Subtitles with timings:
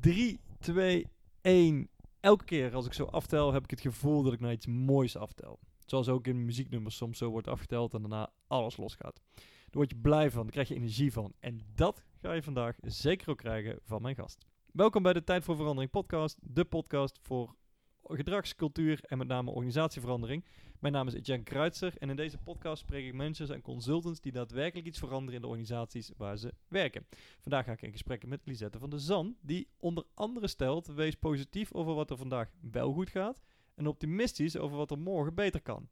[0.00, 1.06] 3, 2,
[1.40, 1.88] 1.
[2.20, 5.16] Elke keer als ik zo aftel, heb ik het gevoel dat ik naar iets moois
[5.16, 5.58] aftel.
[5.86, 9.20] Zoals ook in muzieknummers soms zo wordt afgeteld en daarna alles losgaat.
[9.34, 11.32] Daar word je blij van, daar krijg je energie van.
[11.40, 14.46] En dat ga je vandaag zeker ook krijgen van mijn gast.
[14.72, 17.54] Welkom bij de Tijd voor Verandering podcast, de podcast voor
[18.16, 20.44] gedragscultuur en met name organisatieverandering.
[20.78, 24.32] Mijn naam is Etienne Kruitser en in deze podcast spreek ik managers en consultants die
[24.32, 27.06] daadwerkelijk iets veranderen in de organisaties waar ze werken.
[27.40, 31.14] Vandaag ga ik in gesprek met Lisette van der Zan, die onder andere stelt: wees
[31.14, 33.40] positief over wat er vandaag wel goed gaat
[33.74, 35.88] en optimistisch over wat er morgen beter kan.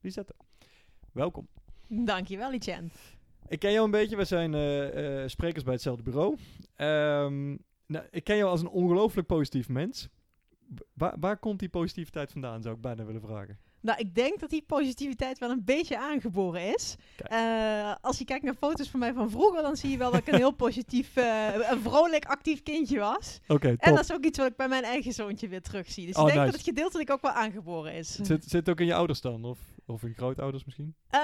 [0.00, 0.34] Lisette,
[1.12, 1.48] welkom.
[1.86, 2.88] Dankjewel, Etienne.
[3.48, 6.36] Ik ken jou een beetje, we zijn uh, uh, sprekers bij hetzelfde bureau.
[6.76, 10.08] Um, nou, ik ken jou als een ongelooflijk positief mens.
[10.92, 13.58] Waar, waar komt die positiviteit vandaan, zou ik bijna willen vragen?
[13.82, 16.96] Nou, ik denk dat die positiviteit wel een beetje aangeboren is.
[17.32, 20.20] Uh, als je kijkt naar foto's van mij van vroeger, dan zie je wel dat
[20.20, 23.40] ik een heel positief, uh, een vrolijk, actief kindje was.
[23.42, 26.06] Oké, okay, En dat is ook iets wat ik bij mijn eigen zoontje weer terugzie.
[26.06, 26.50] Dus oh, ik denk nice.
[26.50, 28.14] dat het gedeeltelijk ook wel aangeboren is.
[28.14, 29.44] Zit, zit ook in je ouders dan?
[29.44, 30.94] Of, of in grootouders misschien?
[31.14, 31.20] Uh,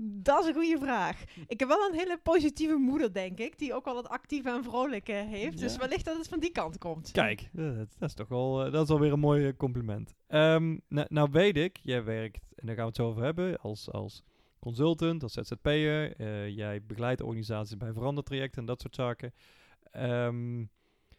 [0.00, 1.24] dat is een goede vraag.
[1.46, 4.64] Ik heb wel een hele positieve moeder, denk ik, die ook wel het actieve en
[4.64, 5.58] vrolijke heeft.
[5.58, 7.10] Dus wellicht dat het van die kant komt.
[7.10, 10.14] Kijk, dat, dat is toch wel, dat is alweer een mooi compliment.
[10.28, 13.60] Um, nou, nou, weet ik, jij werkt, en daar gaan we het zo over hebben,
[13.60, 14.22] als, als
[14.58, 16.20] consultant, als ZZP'er.
[16.20, 19.32] Uh, jij begeleidt organisaties bij verandertrajecten en dat soort zaken.
[19.96, 20.70] Um,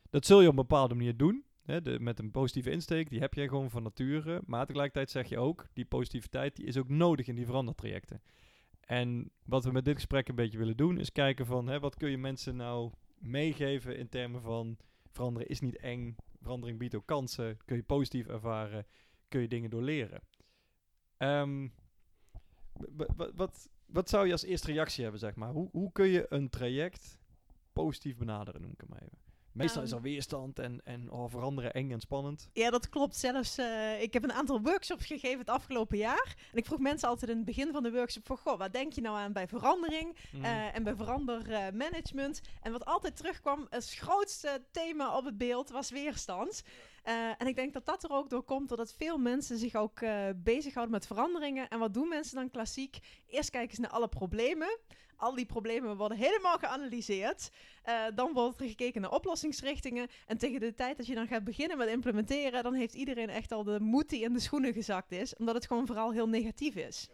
[0.09, 1.43] dat zul je op een bepaalde manier doen.
[1.65, 4.41] Hè, met een positieve insteek, die heb jij gewoon van nature.
[4.45, 8.21] Maar tegelijkertijd zeg je ook, die positiviteit die is ook nodig in die verandertrajecten.
[8.79, 11.95] En wat we met dit gesprek een beetje willen doen, is kijken van hè, wat
[11.95, 14.77] kun je mensen nou meegeven in termen van
[15.11, 18.85] veranderen is niet eng, verandering biedt ook kansen, kun je positief ervaren,
[19.27, 20.21] kun je dingen door leren.
[21.17, 21.73] Um,
[23.35, 25.51] wat, wat zou je als eerste reactie hebben, zeg maar?
[25.51, 27.19] Hoe, hoe kun je een traject
[27.73, 29.24] positief benaderen, noem ik hem even?
[29.55, 30.05] Meestal is er ehm.
[30.05, 32.49] weerstand en, en oh, veranderen eng en spannend.
[32.53, 33.15] Ja, dat klopt.
[33.15, 36.35] Zelfs, uh, ik heb een aantal workshops gegeven het afgelopen jaar.
[36.51, 38.37] En ik vroeg mensen altijd in het begin van de workshop van...
[38.37, 40.43] Goh, wat denk je nou aan bij verandering mm.
[40.43, 42.41] uh, en bij verandermanagement?
[42.43, 46.63] Uh, en wat altijd terugkwam, het grootste thema op het beeld was weerstand.
[47.05, 49.99] Uh, en ik denk dat dat er ook door komt doordat veel mensen zich ook
[50.35, 51.67] bezighouden met veranderingen.
[51.67, 52.99] En wat doen mensen dan klassiek?
[53.27, 54.77] Eerst kijken ze naar alle problemen.
[55.17, 57.49] Al die problemen worden helemaal geanalyseerd.
[57.85, 60.07] Uh, dan wordt er gekeken naar oplossingsrichtingen.
[60.27, 63.51] En tegen de tijd dat je dan gaat beginnen met implementeren, dan heeft iedereen echt
[63.51, 65.35] al de moed die in de schoenen gezakt is.
[65.35, 67.09] Omdat het gewoon vooral heel negatief is.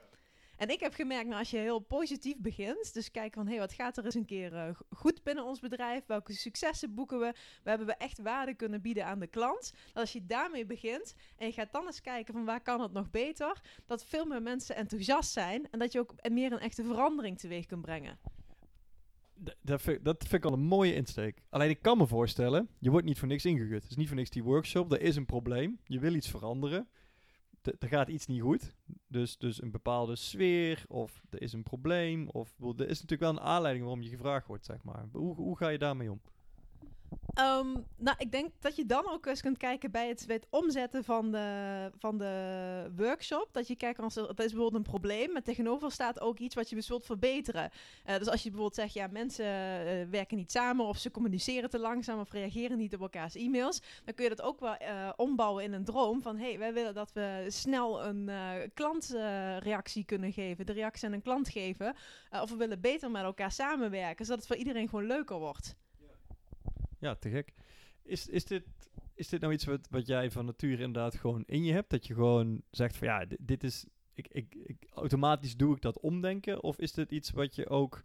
[0.61, 3.59] En ik heb gemerkt, nou, als je heel positief begint, dus kijk van, hé, hey,
[3.59, 6.05] wat gaat er eens een keer uh, goed binnen ons bedrijf?
[6.05, 7.33] Welke successen boeken we?
[7.63, 9.71] We hebben we echt waarde kunnen bieden aan de klant?
[9.85, 12.91] Dat als je daarmee begint en je gaat dan eens kijken van, waar kan het
[12.91, 13.61] nog beter?
[13.85, 17.65] Dat veel meer mensen enthousiast zijn en dat je ook meer een echte verandering teweeg
[17.65, 18.19] kunt brengen.
[19.61, 21.41] Dat vind, dat vind ik al een mooie insteek.
[21.49, 23.81] Alleen ik kan me voorstellen, je wordt niet voor niks ingehuurd.
[23.81, 24.91] Het is niet voor niks die workshop.
[24.91, 25.79] Er is een probleem.
[25.83, 26.87] Je wil iets veranderen
[27.61, 28.75] er gaat iets niet goed.
[29.07, 33.29] Dus, dus een bepaalde sfeer, of er is een probleem, of er is natuurlijk wel
[33.29, 35.05] een aanleiding waarom je gevraagd wordt, zeg maar.
[35.11, 36.21] Hoe, hoe ga je daarmee om?
[37.39, 41.31] Um, nou, ik denk dat je dan ook eens kunt kijken bij het, omzetten van
[41.31, 43.49] de, van de workshop.
[43.51, 46.55] Dat je kijkt, als er, dat is bijvoorbeeld een probleem, maar tegenover staat ook iets
[46.55, 47.71] wat je dus wilt verbeteren.
[48.09, 51.69] Uh, dus als je bijvoorbeeld zegt, ja, mensen uh, werken niet samen of ze communiceren
[51.69, 55.09] te langzaam of reageren niet op elkaars e-mails, dan kun je dat ook wel uh,
[55.15, 58.29] ombouwen in een droom van, hé, hey, wij willen dat we snel een
[58.73, 61.95] klantreactie kunnen geven, de reactie aan een klant geven,
[62.31, 65.75] of we willen beter met elkaar samenwerken, zodat het voor iedereen gewoon leuker wordt.
[67.01, 67.53] Ja, te gek.
[68.03, 68.63] Is, is, dit,
[69.13, 71.89] is dit nou iets wat, wat jij van nature inderdaad gewoon in je hebt?
[71.89, 73.85] Dat je gewoon zegt van ja, dit, is...
[74.13, 76.63] Ik, ik, ik, automatisch doe ik dat omdenken?
[76.63, 78.03] Of is dit iets wat je ook,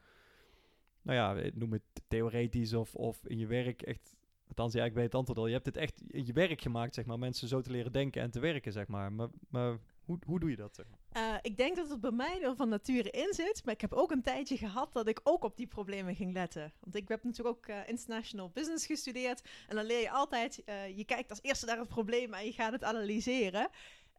[1.02, 4.14] nou ja, noem het theoretisch of, of in je werk echt...
[4.48, 5.46] Althans, ja, ik weet het antwoord al.
[5.46, 7.18] Je hebt het echt in je werk gemaakt, zeg maar.
[7.18, 9.12] Mensen zo te leren denken en te werken, zeg maar.
[9.12, 10.78] Maar, maar hoe, hoe doe je dat?
[11.16, 13.64] Uh, ik denk dat het bij mij er van nature in zit.
[13.64, 16.72] Maar ik heb ook een tijdje gehad dat ik ook op die problemen ging letten.
[16.80, 19.42] Want ik heb natuurlijk ook uh, international business gestudeerd.
[19.68, 22.52] En dan leer je altijd, uh, je kijkt als eerste naar het probleem en je
[22.52, 23.68] gaat het analyseren.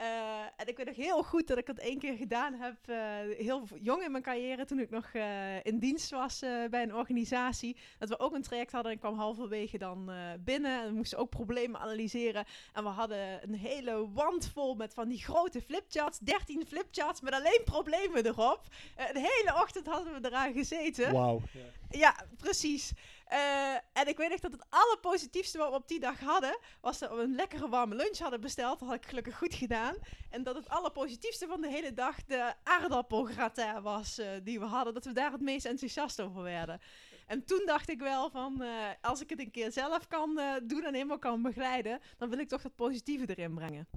[0.01, 2.97] Uh, en ik weet nog heel goed dat ik het één keer gedaan heb, uh,
[3.37, 6.39] heel jong in mijn carrière, toen ik nog uh, in dienst was
[6.69, 7.77] bij een organisatie.
[7.97, 10.81] Dat we ook een traject hadden en ik kwam halverwege dan binnen.
[10.81, 12.45] En we moesten ook problemen analyseren.
[12.73, 17.33] En we hadden een hele wand vol met van die grote flipcharts, 13 flipcharts met
[17.33, 18.61] alleen problemen erop.
[18.95, 21.11] de hele ochtend hadden we eraan gezeten.
[21.13, 21.41] Wauw.
[21.89, 22.93] Ja, precies.
[23.31, 26.99] Uh, en ik weet echt dat het allerpositiefste wat we op die dag hadden, was
[26.99, 28.79] dat we een lekkere warme lunch hadden besteld.
[28.79, 29.95] Dat had ik gelukkig goed gedaan.
[30.29, 34.93] En dat het allerpositiefste van de hele dag de aardappelgratin was uh, die we hadden.
[34.93, 36.79] Dat we daar het meest enthousiast over werden.
[37.25, 38.69] En toen dacht ik wel van, eh,
[39.01, 42.47] als ik het een keer zelf kan doen en helemaal kan begeleiden, dan wil ik
[42.47, 43.87] toch dat positieve erin brengen.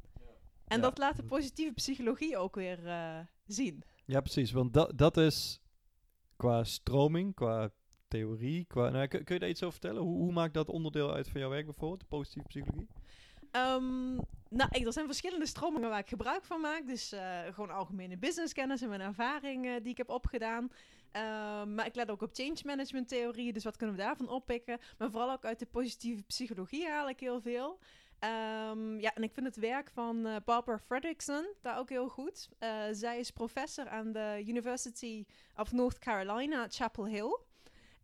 [0.66, 2.78] En dat laat de positieve psychologie ook weer
[3.46, 3.82] zien.
[4.04, 4.52] Ja, precies.
[4.52, 5.60] Want dat, dat is
[6.36, 7.70] qua stroming, qua
[8.10, 8.88] theorie, qua...
[8.88, 10.02] Nou, kun, je daar iets over vertellen?
[10.02, 12.88] Hoe, maakt dat onderdeel uit van jouw werk bijvoorbeeld, de positieve psychologie?
[13.52, 14.14] Um,
[14.48, 16.86] nou, ik, er zijn verschillende stromingen waar ik gebruik van maak.
[16.86, 20.62] Dus uh, gewoon algemene businesskennis en mijn ervaring uh, die ik heb opgedaan.
[20.62, 24.78] Um, maar ik let ook op change management theorieën, dus wat kunnen we daarvan oppikken?
[24.98, 27.78] Maar vooral ook uit de positieve psychologie haal ik heel veel.
[28.20, 32.48] Um, ja, en ik vind het werk van uh, Barbara Fredrickson daar ook heel goed.
[32.90, 35.24] zij is professor aan de University
[35.56, 37.38] of North Carolina, Chapel Hill.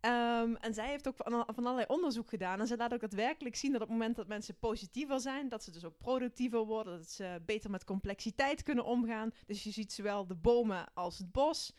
[0.01, 2.59] Um, en zij heeft ook van, allerlei onderzoek gedaan.
[2.59, 5.63] En ze laat ook daadwerkelijk zien dat op het moment dat mensen positiever zijn, dat
[5.63, 9.31] ze dus ook productiever worden, dat ze beter met complexiteit kunnen omgaan.
[9.45, 11.73] Dus je ziet zowel de bomen als het bos.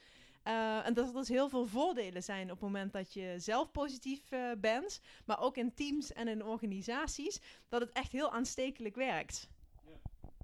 [0.44, 3.70] Uh, en dat er dus heel veel voordelen zijn op het moment dat je zelf
[3.70, 8.94] positief uh, bent, maar ook in teams en in organisaties, dat het echt heel aanstekelijk
[8.94, 9.48] werkt.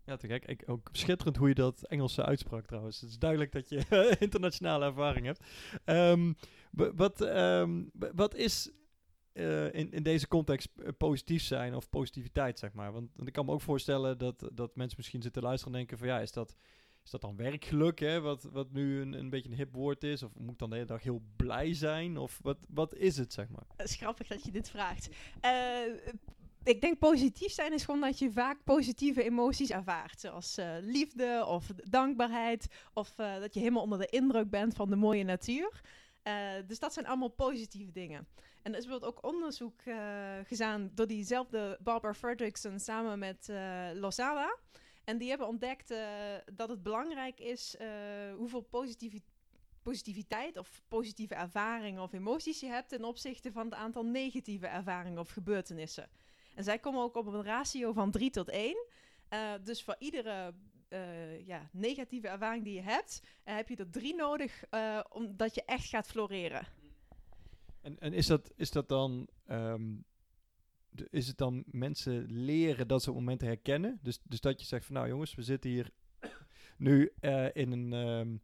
[0.06, 0.44] Ja, te gek.
[0.44, 3.00] Ik, ook schitterend hoe je dat Engelse uitsprak trouwens.
[3.00, 3.84] Het is duidelijk dat je
[4.18, 5.44] internationale ervaring hebt.
[5.84, 6.36] Um,
[6.70, 8.70] wat, um, wat is
[9.32, 12.92] uh, in, in deze context eh, positief zijn of positiviteit, zeg maar?
[12.92, 15.98] Want, want, ik kan me ook voorstellen dat, dat mensen misschien zitten luisteren en denken
[15.98, 16.56] van ja, is dat,
[17.04, 18.20] is dat dan werkgeluk, hè?
[18.20, 20.22] Wat, wat nu een, een beetje een hip woord is?
[20.22, 22.16] Of moet ik dan de hele dag heel blij zijn?
[22.18, 23.64] Of wat, wat is het, zeg maar?
[23.76, 25.08] Het is grappig dat je dit vraagt.
[25.44, 25.50] Uh,
[26.64, 30.20] ik denk positief zijn is gewoon dat je vaak positieve emoties ervaart.
[30.20, 32.66] Zoals uh, liefde of dankbaarheid.
[32.92, 35.80] Of uh, dat je helemaal onder de indruk bent van de mooie natuur.
[36.24, 38.26] Uh, dus dat zijn allemaal positieve dingen.
[38.62, 39.82] En er is bijvoorbeeld ook onderzoek
[40.44, 43.52] gedaan door diezelfde Barbara Fredrickson samen met
[43.94, 44.58] Losawa.
[45.04, 45.94] En die hebben ontdekt
[46.54, 47.76] dat het belangrijk is
[48.36, 48.68] hoeveel
[49.82, 55.18] positiviteit of positieve ervaringen of emoties je hebt ten opzichte van het aantal negatieve ervaringen
[55.18, 56.08] of gebeurtenissen.
[56.54, 58.62] En zij komen ook op een ratio van 3 tot 1.
[58.70, 60.54] Uh, eh, dus voor iedere
[60.88, 64.64] uh, ja, negatieve ervaring die je hebt, uh, heb je er drie nodig
[65.08, 66.66] omdat je echt gaat floreren.
[67.80, 69.28] En, en is, dat, is dat dan.
[69.50, 70.04] Um,
[71.10, 73.98] is het dan mensen leren dat ze momenten herkennen?
[74.02, 75.90] Dus, dus dat je zegt van nou jongens, we zitten hier
[76.76, 77.12] nu
[77.52, 77.92] in een.
[77.92, 78.42] Um,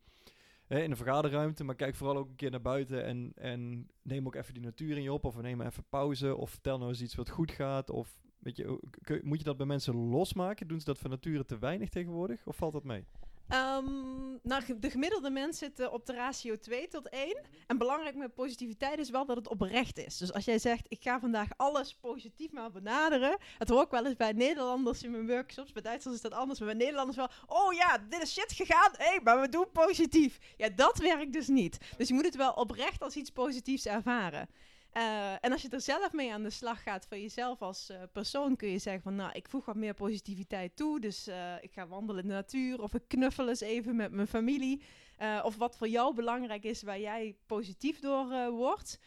[0.79, 4.35] in een vergaderruimte, maar kijk vooral ook een keer naar buiten en, en neem ook
[4.35, 5.25] even die natuur in je op.
[5.25, 6.37] Of nemen even pauze.
[6.37, 7.91] Of vertel nou eens iets wat goed gaat.
[7.91, 8.81] Of weet je,
[9.23, 10.69] moet je dat bij mensen losmaken?
[10.69, 12.47] Doen ze dat van nature te weinig tegenwoordig?
[12.47, 13.05] Of valt dat mee?
[13.53, 14.39] Um,
[14.81, 17.37] de gemiddelde mens zit uh, op de ratio 2 tot 1.
[17.67, 20.17] En belangrijk met positiviteit is wel dat het oprecht is.
[20.17, 23.37] Dus als jij zegt, ik ga vandaag alles positief maar benaderen.
[23.59, 25.73] Het hoor ik wel eens bij Nederlanders in mijn workshops.
[25.73, 27.29] Bij Duitsers is dat anders, maar bij Nederlanders wel.
[27.47, 28.91] Oh ja, dit is shit gegaan.
[28.97, 30.39] Hé, hey, maar we doen positief.
[30.57, 31.79] Ja, dat werkt dus niet.
[31.97, 34.49] Dus je moet het wel oprecht als iets positiefs ervaren.
[34.97, 37.97] Uh, en als je er zelf mee aan de slag gaat voor jezelf als uh,
[38.13, 41.01] persoon, kun je zeggen van nou, ik voeg wat meer positiviteit toe.
[41.01, 44.27] Dus uh, ik ga wandelen in de natuur of ik knuffel eens even met mijn
[44.27, 44.83] familie.
[45.43, 48.99] of wat voor jou belangrijk is, waar jij positief door wordt.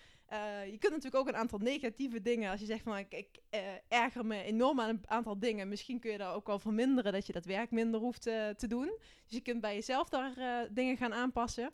[0.65, 3.39] je kunt natuurlijk ook een aantal negatieve dingen, als je zegt van ik, ik
[3.87, 5.69] erger me enorm aan een aantal dingen.
[5.69, 8.97] Misschien kun je daar ook wel verminderen dat je dat werk minder hoeft te doen.
[9.25, 11.73] Dus je kunt bij jezelf daar dingen gaan aanpassen.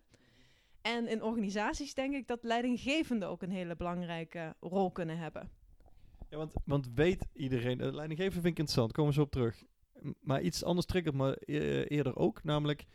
[0.95, 5.49] En in organisaties denk ik dat leidinggevenden ook een hele belangrijke rol kunnen hebben.
[6.29, 9.63] Ja, want, want weet iedereen, uh, leidinggeven vind ik interessant, komen zo op terug.
[10.19, 12.85] Maar iets anders triggert me e-, eerder ook, namelijk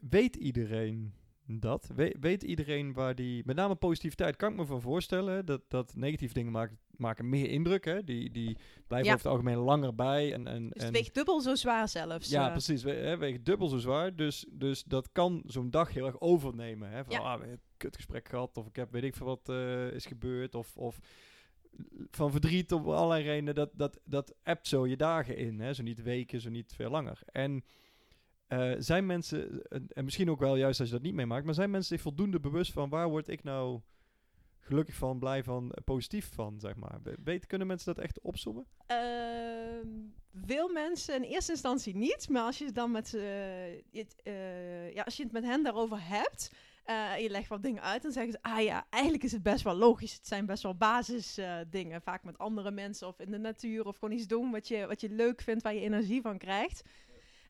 [0.00, 1.14] weet iedereen
[1.58, 1.90] dat?
[2.20, 6.34] weet iedereen waar die, met name positiviteit, kan ik me van voorstellen dat, dat negatieve
[6.34, 7.84] dingen maken, maken meer indruk.
[7.84, 8.04] Hè?
[8.04, 10.32] Die, die blijven over het algemeen langer bij.
[10.32, 12.28] En, en, dus het weegt dubbel zo zwaar zelfs.
[12.28, 12.52] Ja, uh.
[12.52, 12.82] precies.
[12.82, 14.16] We, hè, weegt dubbel zo zwaar.
[14.16, 16.90] Dus, dus dat kan zo'n dag heel erg overnemen.
[16.90, 17.04] Hè?
[17.04, 17.18] Van, ja.
[17.18, 18.56] ah, we hebben een kutgesprek gehad.
[18.56, 20.54] Of ik heb weet ik veel wat uh, is gebeurd.
[20.54, 20.98] Of, of
[22.10, 23.54] van verdriet op allerlei redenen.
[23.54, 25.60] Dat, dat, dat appt zo je dagen in.
[25.60, 25.74] Hè?
[25.74, 27.20] Zo niet weken, zo niet veel langer.
[27.26, 27.64] En...
[28.52, 31.70] Uh, zijn mensen, en misschien ook wel juist als je dat niet meemaakt, maar zijn
[31.70, 33.80] mensen zich voldoende bewust van waar word ik nou
[34.58, 36.98] gelukkig van, blij van, positief van, zeg maar?
[37.24, 38.66] Weet, kunnen mensen dat echt opzommen?
[38.90, 38.96] Uh,
[40.32, 43.10] veel mensen in eerste instantie niet, maar als je het dan met,
[43.90, 46.50] het, uh, ja, als je het met hen daarover hebt,
[47.18, 49.74] je legt wat dingen uit, dan zeggen ze, ah ja, eigenlijk is het best wel
[49.74, 50.12] logisch.
[50.12, 54.14] Het zijn best wel basisdingen, vaak met andere mensen of in de natuur of gewoon
[54.14, 56.82] iets doen wat je, wat je leuk vindt, waar je energie van krijgt.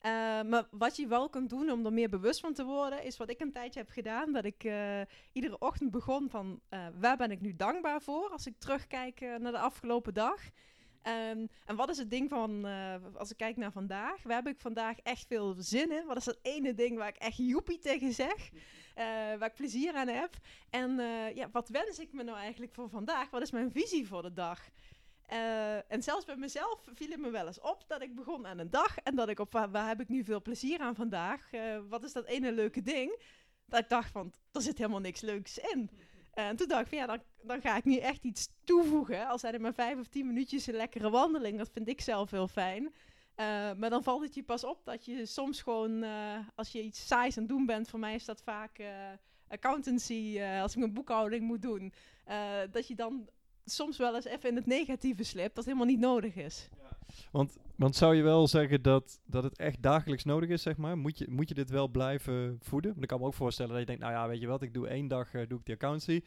[0.06, 3.16] Uh, maar wat je wel kunt doen om er meer bewust van te worden, is
[3.16, 4.32] wat ik een tijdje heb gedaan.
[4.32, 5.00] Dat ik uh,
[5.32, 9.52] iedere ochtend begon van uh, waar ben ik nu dankbaar voor als ik terugkijk naar
[9.52, 10.40] de afgelopen dag.
[11.02, 14.46] Ehm, en wat is het ding van, eh, als ik kijk naar vandaag, waar heb
[14.46, 16.06] ik vandaag echt veel zin in?
[16.06, 18.50] Wat is dat ene ding waar ik echt joepie tegen zeg?
[19.38, 20.36] Waar ik plezier aan heb?
[20.70, 20.96] En
[21.34, 23.30] ja, wat wens ik me nou eigenlijk voor vandaag?
[23.30, 24.60] Wat is mijn visie voor de dag?
[25.88, 28.70] En zelfs bij mezelf viel het me wel eens op dat ik begon aan een
[28.70, 31.50] dag en dat ik op waar, heb ik nu veel plezier aan vandaag?
[31.88, 33.22] wat is dat ene leuke ding?
[33.66, 35.90] Dat ik dacht van, er zit helemaal niks leuks in.
[36.30, 39.28] En toen dacht ik van ja, dan, dan ga ik nu echt iets toevoegen.
[39.28, 41.58] Al zijn het maar vijf of tien minuutjes een lekkere wandeling.
[41.58, 42.94] Dat vind ik zelf heel fijn.
[43.76, 46.04] Maar dan valt het je pas op dat je soms gewoon,
[46.54, 48.82] als je iets saais aan het doen bent, voor mij is dat vaak
[49.48, 51.92] accountancy, als ik mijn boekhouding moet doen,
[52.70, 53.28] dat je dan
[53.64, 56.68] soms wel eens even in het negatieve slipt, dat helemaal niet nodig is.
[57.30, 60.98] Want, want zou je wel zeggen dat, dat het echt dagelijks nodig is, zeg maar?
[60.98, 62.90] Moet je, moet je dit wel blijven voeden?
[62.90, 64.74] Want ik kan me ook voorstellen dat je denkt, nou ja, weet je wat, ik
[64.74, 66.22] doe één dag, doe ik die accountancy.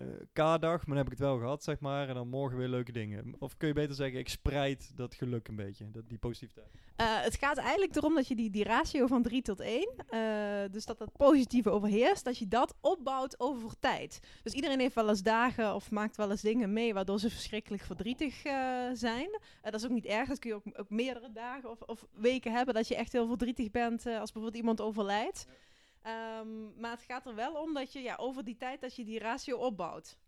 [0.00, 2.08] Uh, K-dag, maar dan heb ik het wel gehad, zeg maar.
[2.08, 3.34] En dan morgen weer leuke dingen.
[3.38, 6.66] Of kun je beter zeggen, ik spreid dat geluk een beetje, dat, die positiviteit.
[6.74, 10.64] Uh, het gaat eigenlijk erom dat je die, die ratio van 3 tot 1, uh,
[10.64, 14.20] eh, dus dat dat positieve overheerst, dat je dat opbouwt over tijd.
[14.42, 17.82] Dus iedereen heeft wel eens dagen of maakt wel eens dingen mee waardoor ze verschrikkelijk
[17.82, 18.40] verdrietig
[18.92, 19.40] zijn.
[19.62, 22.52] dat is ook niet erg, dat kun je ook, ook meerdere dagen of, of, weken
[22.52, 25.44] hebben dat je echt heel verdrietig bent als bijvoorbeeld iemand overlijdt.
[25.48, 25.54] Ja.
[26.06, 29.04] Um, maar het gaat er wel om dat je ja, over die tijd dat je
[29.04, 30.18] die ratio opbouwt.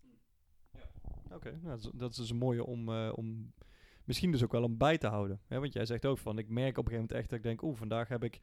[0.73, 0.81] Ja.
[1.25, 3.53] Oké, okay, nou, dat is dus een mooie om, uh, om
[4.05, 5.41] misschien dus ook wel om bij te houden.
[5.47, 5.61] Hè?
[5.61, 7.63] Want jij zegt ook van, ik merk op een gegeven moment echt dat ik denk,
[7.63, 8.41] oeh, vandaag heb ik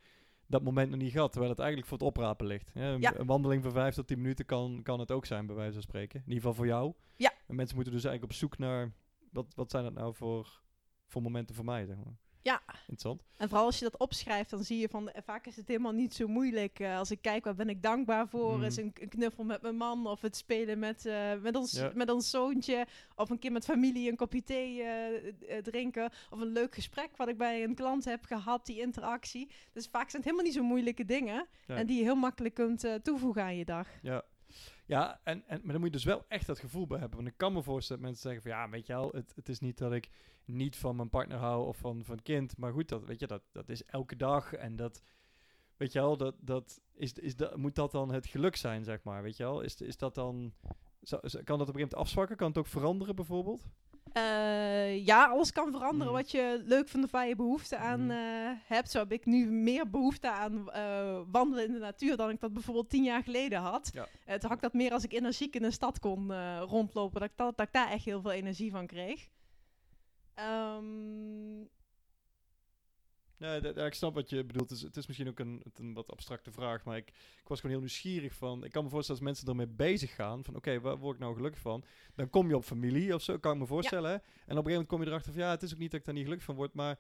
[0.48, 2.74] dat moment nog niet gehad, terwijl het eigenlijk voor het oprapen ligt.
[2.74, 2.94] Hè?
[2.94, 3.18] Een, ja.
[3.18, 5.82] een, wandeling van 5 tot 10 minuten kan, kan het ook zijn, bij wijze van
[5.82, 6.20] spreken.
[6.20, 6.94] In ieder geval voor jou.
[7.16, 7.34] Ja.
[7.48, 8.92] En mensen moeten dus eigenlijk op zoek naar,
[9.32, 10.62] wat, wat zijn dat nou voor,
[11.06, 12.18] voor momenten voor mij, zeg maar.
[12.42, 12.62] Ja.
[12.68, 13.24] Interessant.
[13.38, 15.92] En vooral als je dat opschrijft, dan zie je van eh, vaak is het helemaal
[15.92, 16.80] niet zo moeilijk.
[16.80, 18.58] Uh, als ik kijk, waar ben ik dankbaar voor?
[18.58, 18.64] Mm.
[18.64, 21.92] Is een, een, knuffel met mijn man of het spelen met, uh, met, ons, ja.
[21.96, 22.86] met ons zoontje.
[23.16, 24.84] Of een keer met familie een kopje thee
[25.62, 26.12] drinken.
[26.30, 29.52] Of een leuk gesprek wat ik bij een klant heb gehad, die interactie.
[29.74, 31.48] Dus vaak zijn het helemaal niet zo moeilijke dingen.
[31.66, 31.76] Ja.
[31.76, 33.88] En die je heel makkelijk kunt toevoegen aan je dag.
[34.02, 34.24] Ja.
[34.92, 37.18] Ja, en, en, maar dan moet je dus wel echt dat gevoel bij hebben.
[37.18, 39.50] Want ik kan me voorstellen dat mensen zeggen van ja, weet je wel, het, het
[39.50, 40.10] is niet dat ik
[40.46, 42.58] niet van mijn partner hou of van, van het kind.
[42.58, 44.54] Maar goed, dat, weet je, dat, dat is elke dag.
[44.54, 45.02] En dat,
[45.78, 49.04] weet je wel, dat, dat is, is dat, moet dat dan het geluk zijn, zeg
[49.04, 49.24] maar.
[49.24, 50.54] Weet je wel, is, is dat dan,
[51.04, 52.36] kan dat op een gegeven moment afzwakken?
[52.38, 53.68] Kan het ook veranderen bijvoorbeeld?
[54.18, 58.52] Uh, ja, alles kan veranderen wat je leuk vindt of waar je behoefte aan uh,
[58.64, 58.92] hebt.
[58.92, 62.54] Zo heb ik nu meer behoefte aan uh, wandelen in de natuur dan ik dat
[62.54, 63.92] bijvoorbeeld tien jaar geleden had.
[63.94, 64.08] Ja.
[64.38, 67.38] toen had ik dat meer als ik energiek in een stad kon rondlopen, dat ik,
[67.38, 69.28] dat, dat ik daar echt heel veel energie van kreeg.
[70.40, 71.70] Um,
[73.42, 74.70] ja, ik snap wat je bedoelt.
[74.70, 77.60] Het is, het is misschien ook een, een, wat abstracte vraag, maar ik, ik, was
[77.60, 78.64] gewoon heel nieuwsgierig van...
[78.64, 81.36] Ik kan me voorstellen als mensen ermee bezig gaan, van oké, waar word ik nou
[81.36, 81.84] gelukkig van?
[82.16, 84.12] Dan kom je op familie of zo, kan ik me voorstellen.
[84.12, 86.00] En op een gegeven moment kom je erachter van ja, het is ook niet dat
[86.00, 87.00] ik daar niet gelukkig van word, maar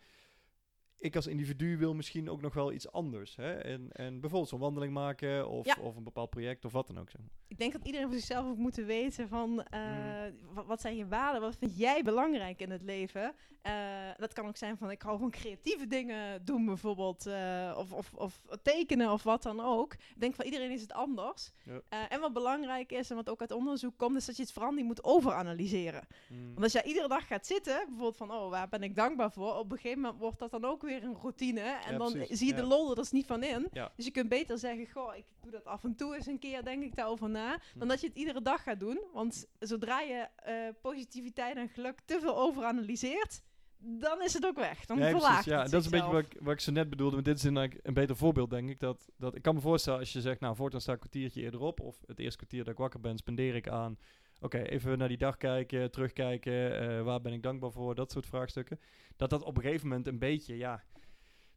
[1.01, 3.35] ik als individu wil misschien ook nog wel iets anders.
[3.35, 3.51] Hè?
[3.53, 7.09] En, en bijvoorbeeld zo'n wandeling maken of, of een bepaald project of wat dan ook.
[7.09, 11.07] Zeg Ik denk dat iedereen voor zichzelf ook moet weten van uh, wat, zijn je
[11.07, 13.33] waarden, wat vind jij belangrijk in het leven.
[13.67, 13.73] Uh,
[14.17, 18.11] dat kan ook zijn van ik hou van creatieve dingen doen bijvoorbeeld uh, of, of,
[18.13, 19.93] of, tekenen of wat dan ook.
[19.93, 21.51] Ik denk van iedereen is het anders.
[21.63, 22.09] Ja.
[22.09, 24.85] en wat belangrijk is en wat ook uit onderzoek komt is dat je het niet
[24.85, 26.07] moet overanalyseren.
[26.29, 26.45] Mm.
[26.45, 29.55] Want als jij iedere dag gaat zitten, bijvoorbeeld van oh waar ben ik dankbaar voor,
[29.55, 31.79] op een gegeven moment wordt dat dan ook weer weer een routine.
[31.85, 33.67] En dan zie je de lol er dus niet van in.
[33.95, 36.63] Dus je kunt beter zeggen, goh, ik doe dat af en toe eens een keer,
[36.63, 37.49] denk ik daarover na.
[37.49, 37.87] Dan hm.
[37.87, 39.01] dat je het iedere dag gaat doen.
[39.13, 43.41] Want zodra je uh, positiviteit en geluk te veel overanalyseert,
[43.77, 44.85] dan is het ook weg.
[44.85, 47.15] Dan ja, verlaagt Ja, dat is een beetje wat ik, wat ik zo net bedoelde.
[47.15, 48.79] Maar dit is een, een beter voorbeeld, denk ik.
[48.79, 51.41] Dat, dat, ik kan me voorstellen als je zegt, nou, voortaan sta ik een kwartiertje
[51.41, 51.79] eerder op.
[51.79, 53.97] Of het eerste kwartier dat ik wakker ben, spendeer ik aan
[54.43, 56.83] Oké, even naar die dag kijken, terugkijken.
[56.83, 57.95] Uh, waar ben ik dankbaar voor?
[57.95, 58.79] Dat soort vraagstukken.
[59.15, 60.83] Dat dat op een gegeven moment een beetje, ja.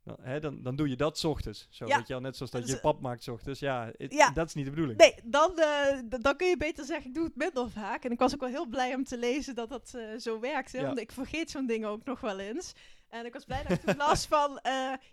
[0.03, 1.67] Dan, hè, dan, dan doe je dat ochtends.
[1.71, 3.61] Zo, weet je al, net zoals dat je pap maakt ochtends.
[3.61, 4.99] Ja, ja, dat is niet de bedoeling.
[4.99, 8.05] Nee, dan, uh, dan kun je beter zeggen, ik doe het minder vaak.
[8.05, 10.73] En ik was ook wel heel blij om te lezen dat dat uh, zo werkt.
[10.73, 12.73] Hè, Want ik vergeet zo'n ding ook nog wel eens.
[13.09, 14.61] En ik was blij dat ik toen las van,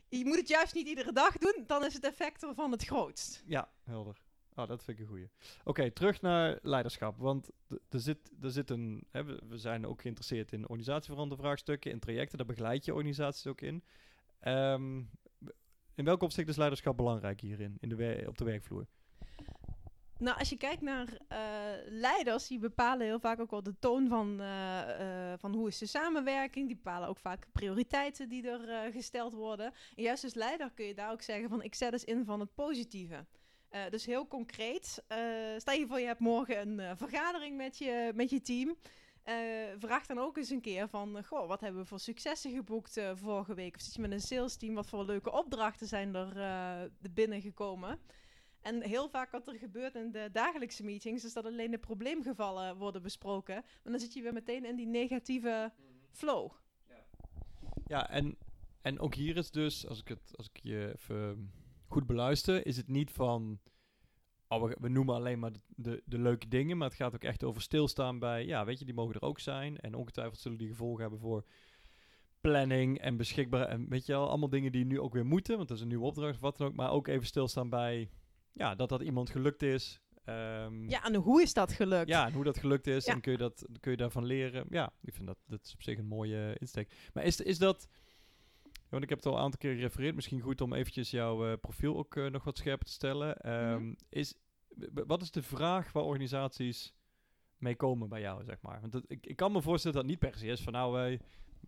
[0.10, 1.64] je moet het juist niet iedere dag doen.
[1.68, 3.44] Dan is het effect ervan het grootst.
[3.46, 4.18] Ja, helder.
[4.56, 5.30] Oh, dat vind ik een goeie.
[5.64, 7.18] Oké, terug naar leiderschap.
[7.18, 7.50] Want
[7.90, 9.04] er zit, er zit een.
[9.12, 12.38] Hè, we, zijn ook geïnteresseerd in organisatieveranderde vraagstukken, in trajecten.
[12.38, 13.84] Daar begeleid je organisaties ook in.
[14.48, 15.10] Um,
[15.96, 18.86] in welk opzicht is leiderschap belangrijk hierin, in de op de werkvloer?
[20.18, 21.38] Nou, als je kijkt naar uh,
[21.86, 25.78] leiders, die bepalen heel vaak ook wel de toon van, uh, uh, van hoe is
[25.78, 26.68] de samenwerking.
[26.68, 29.66] Die bepalen ook vaak prioriteiten die er gesteld worden.
[29.96, 32.40] En juist als leider kun je daar ook zeggen van ik zet eens in van
[32.40, 33.26] het positieve.
[33.72, 35.04] Uh, dus heel concreet.
[35.12, 35.18] Uh,
[35.58, 38.76] stel je voor, je hebt morgen een uh, vergadering met je, met je team.
[39.80, 43.54] vraag dan ook eens een keer van, goh, wat hebben we voor successen geboekt vorige
[43.54, 43.76] week?
[43.76, 48.00] Of zit je met een sales team, wat voor leuke opdrachten zijn er binnengekomen?
[48.62, 52.78] En heel vaak wat er gebeurt in de dagelijkse meetings, is dat alleen de probleemgevallen
[52.78, 53.56] worden besproken.
[53.56, 55.72] Maar dan zit je weer meteen in die negatieve
[56.12, 56.52] flow.
[56.88, 57.04] Ja,
[57.88, 58.38] ja en,
[58.82, 61.52] en ook hier is dus, als ik, het, als ik je even
[61.92, 63.60] goed beluister, is het niet van.
[64.48, 67.24] Oh, we, we noemen alleen maar de, de, de, leuke dingen, maar het gaat ook
[67.24, 69.78] echt over stilstaan bij, ja, weet je, die mogen er ook zijn.
[69.78, 71.46] En ongetwijfeld zullen die gevolgen hebben voor
[72.42, 73.68] planning en beschikbaar.
[73.68, 75.90] En weet je wel, allemaal dingen die nu ook weer moeten, want dat is een
[75.90, 76.76] nieuwe opdracht of wat dan ook.
[76.76, 78.10] Maar ook even stilstaan bij,
[78.54, 80.02] ja, dat dat iemand gelukt is.
[80.26, 82.08] Um, ja, en hoe is dat gelukt?
[82.08, 83.06] Ja, en hoe dat gelukt is.
[83.06, 84.66] En kun je, dat, kun je daarvan leren.
[84.70, 87.10] Ja, ik vind dat, dat is op zich een mooie insteek.
[87.14, 87.88] Maar is, is dat...
[88.92, 90.16] Want ik heb het al een aantal keer gerefereerd.
[90.16, 93.52] Misschien goed om eventjes jouw uh, profiel ook uh, nog wat scherper te stellen.
[93.52, 94.36] Um, is,
[94.94, 96.94] wat is de vraag waar organisaties
[97.58, 98.82] mee komen bij jou, zeg maar?
[98.82, 100.94] Want dat, ik, ik kan me voorstellen dat het niet per se is van nou,
[100.94, 101.20] wij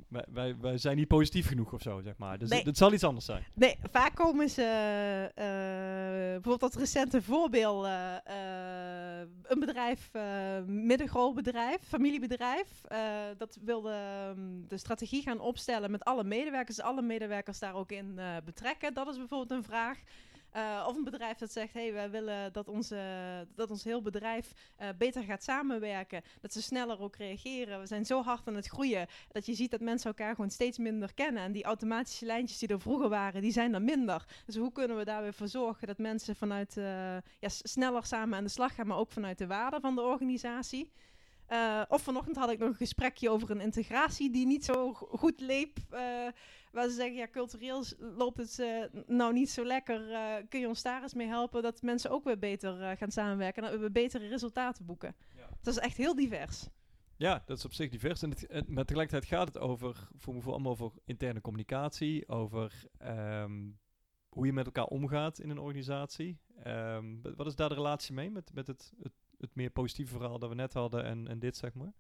[0.08, 2.38] wij, wij, wij, zijn niet positief genoeg of zo, zeg maar.
[2.38, 3.44] Dus het, zal iets anders zijn.
[3.54, 4.62] Nee, vaak komen ze...
[5.30, 5.44] Uh,
[6.32, 7.86] bijvoorbeeld dat recente voorbeeld.
[7.86, 8.16] Uh,
[9.44, 10.12] een bedrijf,
[10.66, 12.68] middengroot bedrijf, familiebedrijf.
[13.38, 13.96] dat wilde
[14.30, 16.82] um, de strategie gaan opstellen met alle medewerkers.
[16.82, 18.94] Alle medewerkers daar ook in betrekken.
[18.94, 19.98] Dat is bijvoorbeeld een vraag.
[20.56, 22.98] Uh, of een bedrijf dat zegt, hey, wij willen dat, onze,
[23.56, 26.22] dat ons heel bedrijf uh, beter gaat samenwerken.
[26.42, 27.80] Dat ze sneller ook reageren.
[27.80, 30.78] We zijn zo hard aan het groeien dat je ziet dat mensen elkaar gewoon steeds
[30.78, 31.44] minder kennen.
[31.44, 34.26] En die automatische lijntjes die er vroeger waren, die zijn er minder.
[34.46, 36.84] Dus hoe kunnen we daar weer voor zorgen dat mensen vanuit uh,
[37.40, 40.92] ja, sneller samen aan de slag gaan, maar ook vanuit de waarde van de organisatie?
[41.54, 45.40] Uh, of vanochtend had ik nog een gesprekje over een integratie die niet zo goed
[45.40, 45.78] leep.
[45.92, 46.00] Uh,
[46.72, 50.02] waar ze zeggen, ja, cultureel loopt het uh, nou niet zo lekker.
[50.50, 53.72] kun je ons daar eens mee helpen dat mensen ook weer beter gaan samenwerken en
[53.72, 55.16] dat we betere resultaten boeken.
[55.36, 55.50] Ja.
[55.62, 56.68] Dat is echt heel divers.
[57.18, 58.22] Ja, dat is op zich divers.
[58.22, 62.88] En het, maar tegelijkertijd gaat het over, voor me voor allemaal over interne communicatie, over
[63.06, 63.80] um,
[64.30, 66.40] hoe je met elkaar omgaat in een organisatie.
[66.68, 70.40] Um, wat is daar de relatie mee met, met het, het het meer positieve verhaal
[70.40, 71.94] dat we net hadden en, en dit, zeg maar?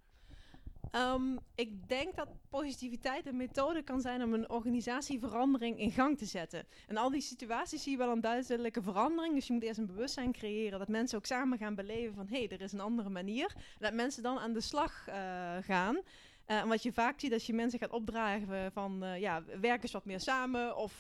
[0.95, 6.25] Um, ik denk dat positiviteit een methode kan zijn om een organisatieverandering in gang te
[6.25, 6.65] zetten.
[6.87, 9.35] En al die situaties zie je wel een duidelijke verandering.
[9.35, 12.37] Dus je moet eerst een bewustzijn creëren dat mensen ook samen gaan beleven van hé,
[12.37, 13.55] hey, er is een andere manier.
[13.79, 15.13] Dat mensen dan aan de slag uh,
[15.61, 15.97] gaan.
[16.45, 19.91] En wat je vaak ziet als je mensen gaat opdragen van uh, ja, werk eens
[19.91, 20.99] wat meer samen of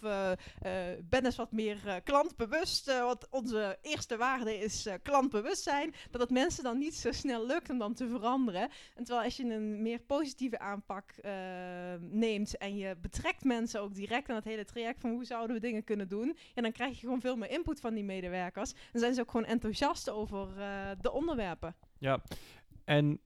[1.09, 2.85] ben eens wat meer klantbewust.
[2.85, 5.93] wat onze eerste waarde is klantbewustzijn.
[6.11, 8.61] Dat het mensen dan niet zo snel lukt om dan te veranderen.
[8.95, 11.13] En terwijl als je een meer positieve aanpak
[11.99, 15.61] neemt en je betrekt mensen ook direct aan het hele traject van hoe zouden we
[15.61, 16.37] dingen kunnen doen.
[16.53, 18.73] Ja, dan krijg je gewoon veel meer input van die medewerkers.
[18.93, 20.47] En zijn ze ook gewoon enthousiast over
[21.01, 21.75] de onderwerpen.
[21.97, 22.21] Ja,
[22.85, 23.19] en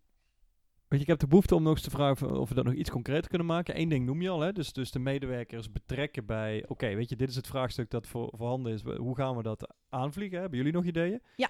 [0.87, 2.73] Weet je, ik heb de behoefte om nog eens te vragen of we dat nog
[2.73, 3.79] iets concreter kunnen maken.
[3.79, 4.51] Eén ding noem je al, hè?
[4.51, 6.65] Dus, dus de medewerkers betrekken bij...
[6.67, 8.81] Oké, weet je, dit is het vraagstuk dat voor, voorhanden is.
[8.81, 10.39] Hoe gaan we dat aanvliegen?
[10.39, 11.21] Hebben jullie nog ideeën?
[11.35, 11.49] Ja.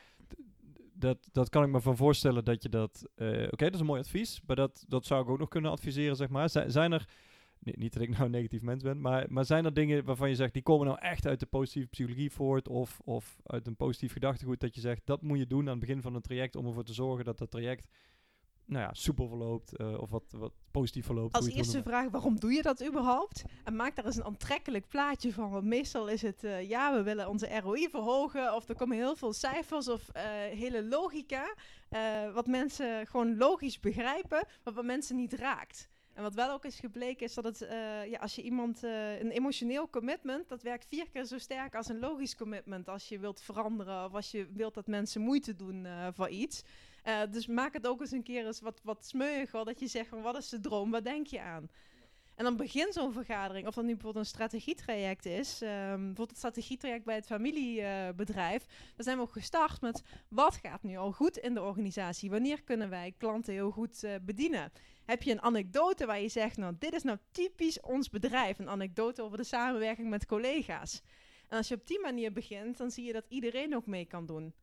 [0.93, 3.09] Dat, dat kan ik me van voorstellen dat je dat...
[3.15, 4.41] Uh, Oké, dat is een mooi advies.
[4.45, 6.49] Maar dat, dat zou ik ook nog kunnen adviseren, zeg maar.
[6.49, 7.07] Z zijn er...
[7.59, 10.35] niet dat ik nou een negatief mens ben, maar, maar zijn er dingen waarvan je
[10.35, 10.53] zegt...
[10.53, 12.67] die komen nou echt uit de positieve psychologie voort...
[12.67, 15.01] of, of uit een positief gedachtegoed dat je zegt...
[15.05, 16.55] dat moet je doen aan het begin van een traject...
[16.55, 17.87] om ervoor te zorgen dat dat traject
[18.67, 21.35] nou ja, soepel verloopt uh, of wat, wat positief verloopt.
[21.35, 23.43] Als eerste vraag, waarom doe je dat überhaupt?
[23.63, 25.49] En maak daar eens een aantrekkelijk plaatje van.
[25.49, 28.55] Want meestal is het, uh, ja, we willen onze ROI verhogen.
[28.55, 30.21] Of er komen heel veel cijfers of uh,
[30.59, 31.55] hele logica.
[32.33, 35.89] wat mensen gewoon logisch begrijpen, maar wat mensen niet raakt.
[36.13, 37.67] En wat wel ook is gebleken is dat het,
[38.09, 41.99] ja, als je iemand een emotioneel commitment, dat werkt vier keer zo sterk als een
[41.99, 42.89] logisch commitment.
[42.89, 46.63] Als je wilt veranderen of als je wilt dat mensen moeite doen voor iets.
[47.07, 49.13] Uh, dus maak het ook eens een keer eens wat, wat.
[49.51, 51.69] Dat je zegt van wat is de droom, wat denk je aan?
[52.35, 56.37] En dan begint zo'n vergadering, of dat nu bijvoorbeeld een strategietraject is, um, bijvoorbeeld het
[56.37, 58.65] strategietraject bij het familiebedrijf,
[58.95, 62.29] dan zijn we ook gestart met wat gaat nu al goed in de organisatie?
[62.29, 64.71] Wanneer kunnen wij klanten heel goed uh, bedienen?
[65.05, 68.69] Heb je een anekdote waar je zegt, nou dit is nou typisch ons bedrijf, een
[68.69, 71.01] anekdote over de samenwerking met collega's.
[71.47, 74.25] En als je op die manier begint, dan zie je dat iedereen ook mee kan
[74.25, 74.53] doen.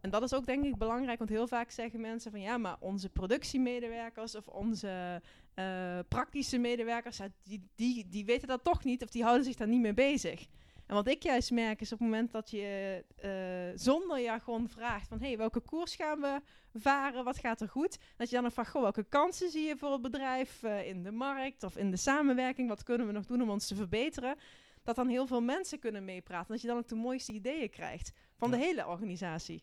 [0.00, 2.76] En dat is ook denk ik belangrijk, want heel vaak zeggen mensen van ja, maar
[2.80, 5.22] onze productiemedewerkers of onze
[5.54, 9.68] uh, praktische medewerkers, die, die, die weten dat toch niet of die houden zich daar
[9.68, 10.46] niet mee bezig.
[10.90, 15.08] En wat ik juist merk is op het moment dat je uh, zonder jargon vraagt
[15.08, 16.40] van hey, welke koers gaan we
[16.74, 19.76] varen, wat gaat er goed, dat je dan nog vraagt, goh, welke kansen zie je
[19.76, 23.26] voor het bedrijf uh, in de markt of in de samenwerking, wat kunnen we nog
[23.26, 24.36] doen om ons te verbeteren,
[24.82, 28.12] dat dan heel veel mensen kunnen meepraten, dat je dan ook de mooiste ideeën krijgt
[28.36, 29.62] van de hele organisatie.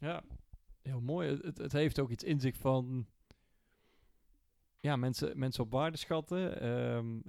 [0.00, 0.22] Ja,
[0.82, 1.28] heel mooi.
[1.42, 3.06] Het, het heeft ook iets in zich van...
[4.80, 7.22] ja, mensen, mensen op waarde schatten, um,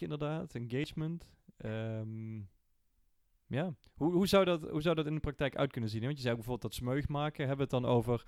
[0.00, 1.30] inderdaad, engagement.
[1.56, 2.36] Ehm,
[3.46, 6.02] ja, hoe, hoe, zou dat, hoe zou dat in de praktijk uit kunnen zien?
[6.02, 8.24] Want je zei bijvoorbeeld dat smeug maken, hebben we het dan over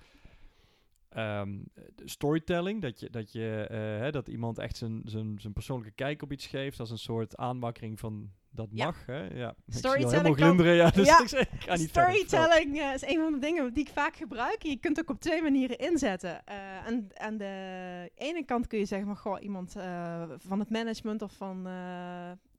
[1.17, 1.63] um,
[2.03, 6.21] storytelling, dat, je, dat, je, uh, hè, dat iemand echt zijn, zijn, zijn persoonlijke kijk
[6.21, 9.05] op iets geeft als een soort aanwakkering van dat mag.
[9.05, 9.23] Hè?
[9.23, 9.55] Ja.
[9.67, 10.35] Storytelling.
[10.35, 11.21] Glunderen, ja, dus ja.
[11.21, 14.63] Ik, ik ga niet Storytelling uh, is een van de dingen die ik vaak gebruik.
[14.63, 16.41] Je kunt ook op twee manieren inzetten.
[16.49, 20.69] Uh, aan, aan de ene kant kun je zeggen, maar goh, iemand uh, van het
[20.69, 21.67] management of van,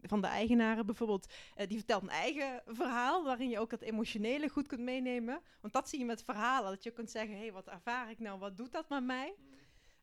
[0.08, 1.32] van de eigenaren bijvoorbeeld,
[1.68, 5.40] die vertelt een eigen verhaal, waarin je ook het emotionele goed kunt meenemen.
[5.60, 8.18] Want dat zie je met verhalen, dat je kunt zeggen, hé, hey, wat ervaar ik
[8.18, 9.34] nou, wat doet dat met mij?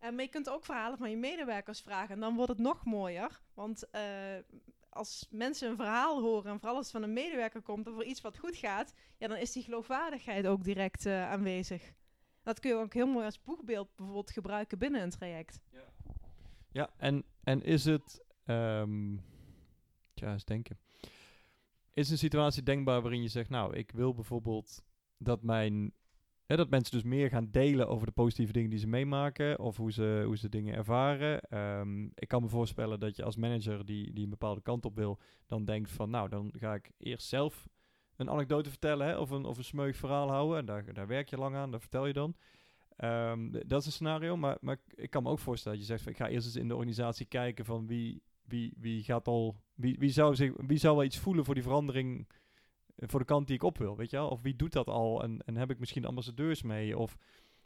[0.04, 2.16] Uh, maar je kunt ook verhalen van je medewerkers vragen.
[2.16, 3.42] En dan wordt het nog mooier.
[3.54, 4.02] Want uh,
[4.90, 8.22] als mensen een verhaal horen, en vooral als het van een medewerker komt over iets
[8.22, 11.94] wat goed gaat, ja, dan is die geloofwaardigheid ook direct aanwezig.
[12.44, 15.60] Dat kun je ook heel mooi als boegbeeld bijvoorbeeld gebruiken binnen een traject.
[15.72, 15.84] Ja,
[16.72, 19.24] ja en, en is het, um,
[20.14, 20.80] tja, eens denken.
[21.94, 24.84] Is een situatie denkbaar waarin je zegt, nou, ik wil bijvoorbeeld
[25.18, 25.94] dat mijn
[26.56, 29.92] dat mensen dus meer gaan delen over de positieve dingen die ze meemaken of hoe
[29.92, 31.58] ze, hoe ze dingen ervaren.
[31.80, 34.96] Um, ik kan me voorstellen dat je als manager die, die een bepaalde kant op
[34.96, 37.68] wil, dan denkt van nou, dan ga ik eerst zelf
[38.16, 40.58] een anekdote vertellen hè, of, een, of een smeug verhaal houden.
[40.58, 42.36] En daar, daar werk je lang aan, dat vertel je dan.
[42.98, 46.04] Um, dat is een scenario, maar, maar ik kan me ook voorstellen dat je zegt
[46.04, 49.56] van ik ga eerst eens in de organisatie kijken van wie, wie, wie gaat al,
[49.74, 52.28] wie, wie, zou zich, wie zou wel iets voelen voor die verandering
[52.96, 54.30] voor de kant die ik op wil, weet je wel?
[54.30, 56.98] Of wie doet dat al en, en heb ik misschien ambassadeurs mee?
[56.98, 57.18] Of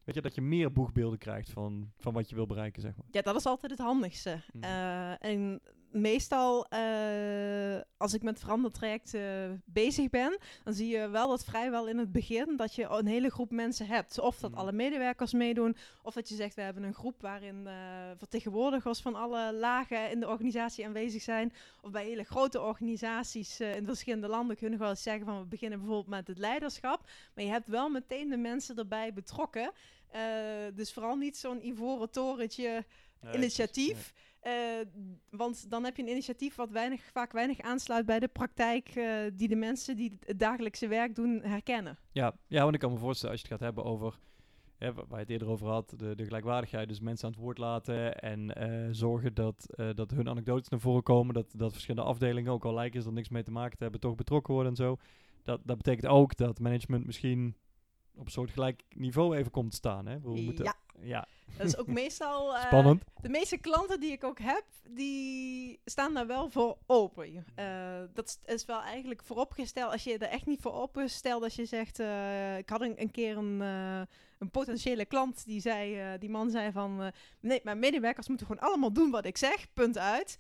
[0.04, 3.06] weet je, dat je meer boegbeelden krijgt van, van wat je wil bereiken, zeg maar.
[3.12, 4.44] Ja, dat is altijd het handigste.
[4.54, 4.64] Mm.
[4.64, 11.44] Uh, en meestal, uh, als ik met verandertrajecten bezig ben, dan zie je wel dat
[11.44, 14.20] vrijwel in het begin dat je een hele groep mensen hebt.
[14.20, 14.58] Of dat mm.
[14.58, 17.74] alle medewerkers meedoen, of dat je zegt, we hebben een groep waarin uh,
[18.18, 21.54] vertegenwoordigers van alle lagen in de organisatie aanwezig zijn.
[21.82, 25.40] Of bij hele grote organisaties uh, in verschillende landen kunnen we wel eens zeggen van,
[25.40, 27.10] we beginnen bijvoorbeeld met het leiderschap.
[27.36, 29.72] Maar je hebt wel meteen de mensen erbij betrokken.
[30.74, 32.86] dus vooral niet zo'n ivoren torentje
[33.22, 34.14] nee, initiatief.
[34.44, 34.54] Uh,
[35.30, 39.20] want dan heb je een initiatief wat weinig, vaak weinig aansluit bij de praktijk uh,
[39.34, 41.98] die de mensen die het dagelijkse werk doen herkennen.
[42.12, 44.18] Ja, ja, want ik kan me voorstellen als je het gaat hebben over,
[44.78, 46.88] waar je het eerder over had, de, de gelijkwaardigheid.
[46.88, 51.04] Dus mensen aan het woord laten en uh, zorgen dat, dat hun anekdotes naar voren
[51.04, 51.34] komen.
[51.34, 54.02] Dat, dat verschillende afdelingen, ook al lijken ze er niks mee te maken te hebben,
[54.02, 54.98] toch betrokken worden en zo.
[55.44, 57.56] Dat, dat betekent ook dat management misschien
[58.18, 60.06] op een soort gelijk niveau even komt te staan.
[60.06, 60.20] Hè?
[60.20, 60.76] We moeten, ja.
[61.00, 61.28] ja.
[61.58, 62.56] Dat is ook meestal...
[62.56, 63.04] Uh, Spannend.
[63.22, 67.34] De meeste klanten die ik ook heb, die staan daar wel voor open.
[67.34, 67.44] Uh,
[68.14, 69.92] dat is wel eigenlijk vooropgesteld.
[69.92, 72.00] Als je er echt niet voor open stelt, als je zegt...
[72.00, 73.60] Uh, ik had een, een keer een,
[74.40, 76.18] een potentiële klant die zei...
[76.18, 77.12] die man zei van...
[77.40, 79.74] nee, mijn medewerkers moeten gewoon allemaal doen wat ik zeg.
[79.74, 80.40] Punt uit.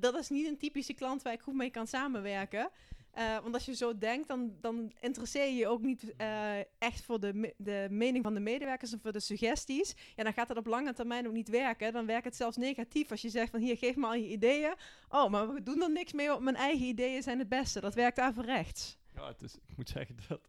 [0.00, 2.70] dat is niet een typische klant waar ik goed mee kan samenwerken.
[3.18, 7.04] Uh, want als je zo denkt, dan, dan interesseer je je ook niet uh, echt
[7.04, 9.94] voor de, de mening van de medewerkers en voor de suggesties.
[10.16, 11.92] Ja, dan gaat dat op lange termijn ook niet werken.
[11.92, 14.74] Dan werkt het zelfs negatief als je zegt van hier, geef me al je ideeën.
[15.08, 17.80] Oh, maar we doen er niks mee, want mijn eigen ideeën zijn het beste.
[17.80, 18.98] Dat werkt averechts.
[19.14, 20.48] Ja, het is, ik moet zeggen dat...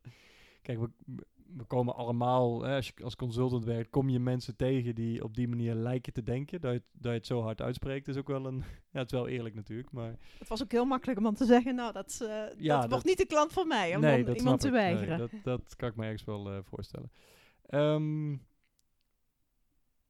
[0.61, 0.89] Kijk, we,
[1.57, 5.35] we komen allemaal, hè, als je als consultant werkt, kom je mensen tegen die op
[5.35, 6.61] die manier lijken te denken.
[6.61, 8.63] Dat je, dat je het zo hard uitspreekt, is ook wel een.
[8.95, 9.91] Ja, het is wel eerlijk natuurlijk.
[9.91, 12.89] Maar het was ook heel makkelijk om dan te zeggen: Nou, dat, uh, ja, dat,
[12.89, 13.95] wordt niet de klant van mij.
[13.95, 15.17] Om nee, dan iemand te weigeren.
[15.17, 17.11] Nee, dat, dat kan ik me ergens wel uh, voorstellen.
[17.69, 18.41] Um,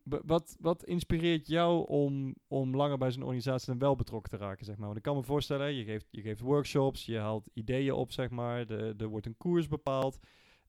[0.03, 4.65] wat, wat inspireert jou om, om langer bij zo'n organisatie dan wel betrokken te raken,
[4.65, 4.85] zeg maar?
[4.85, 8.29] Want ik kan me voorstellen, je geeft, je geeft workshops, je haalt ideeën op, zeg
[8.29, 8.65] maar.
[8.65, 10.19] De, er wordt een koers bepaald.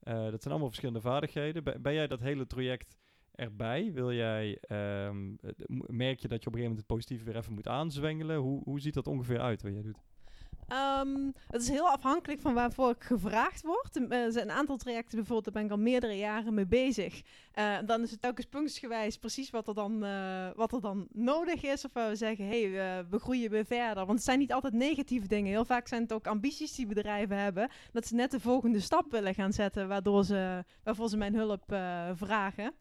[0.08, 1.62] Uh, dat zijn allemaal verschillende vaardigheden.
[1.82, 2.96] Ben, jij dat hele traject
[3.32, 3.92] erbij?
[3.92, 4.58] Wil jij,
[5.08, 5.38] um,
[5.86, 8.36] merk je dat je op een gegeven moment het positieve weer even moet aanzwengelen?
[8.36, 10.02] Hoe, hoe ziet dat ongeveer uit wat jij doet?
[10.72, 13.96] Um, het is heel afhankelijk van waarvoor ik gevraagd word.
[13.96, 17.22] Uh, er zijn een aantal trajecten bijvoorbeeld, daar ben ik al meerdere jaren mee bezig.
[17.54, 21.62] Uh, dan is het telkens punctsgewijs precies wat er dan, uh, wat er dan nodig
[21.62, 21.84] is.
[21.84, 24.06] Of we zeggen, hé, hey, we groeien weer verder.
[24.06, 25.50] Want het zijn niet altijd negatieve dingen.
[25.50, 27.70] Heel vaak zijn het ook ambities die bedrijven hebben.
[27.92, 31.64] Dat ze net de volgende stap willen gaan zetten, waardoor ze, waarvoor ze mijn hulp
[32.14, 32.74] vragen.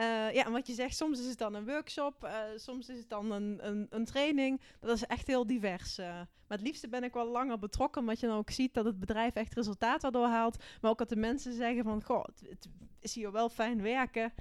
[0.00, 2.98] Uh, ja, en wat je zegt, soms is het dan een workshop, uh, soms is
[2.98, 4.60] het dan een, een, een, training.
[4.80, 5.98] Dat is echt heel divers.
[5.98, 6.06] Uh.
[6.06, 8.98] Maar het liefste ben ik wel langer betrokken, omdat je dan ook ziet dat het
[8.98, 10.64] bedrijf echt resultaat daardoor haalt.
[10.80, 12.68] Maar ook dat de mensen zeggen van, goh, het, het
[13.00, 14.32] is hier wel fijn werken.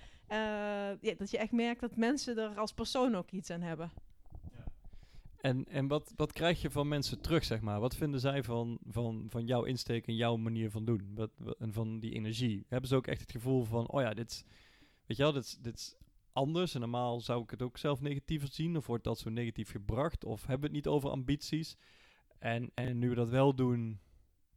[1.02, 3.92] ja, dat je echt merkt dat mensen er als persoon ook iets aan hebben.
[5.44, 7.80] En, en wat, wat krijg je van mensen terug, zeg maar?
[7.80, 11.12] Wat vinden zij van, van, van jouw insteek en jouw manier van doen?
[11.16, 12.66] Wat, wat, en van die energie?
[12.68, 14.46] Hebben ze ook echt het gevoel van, oh ja, dit
[15.06, 15.98] Weet je wel, dit, dit
[16.34, 16.74] anders?
[16.74, 18.78] En normaal zou ik het ook zelf negatiever zien.
[18.78, 20.24] Of wordt dat zo negatief gebracht?
[20.24, 21.78] Of hebben we het niet over ambities?
[22.40, 24.00] En, en nu we dat wel doen,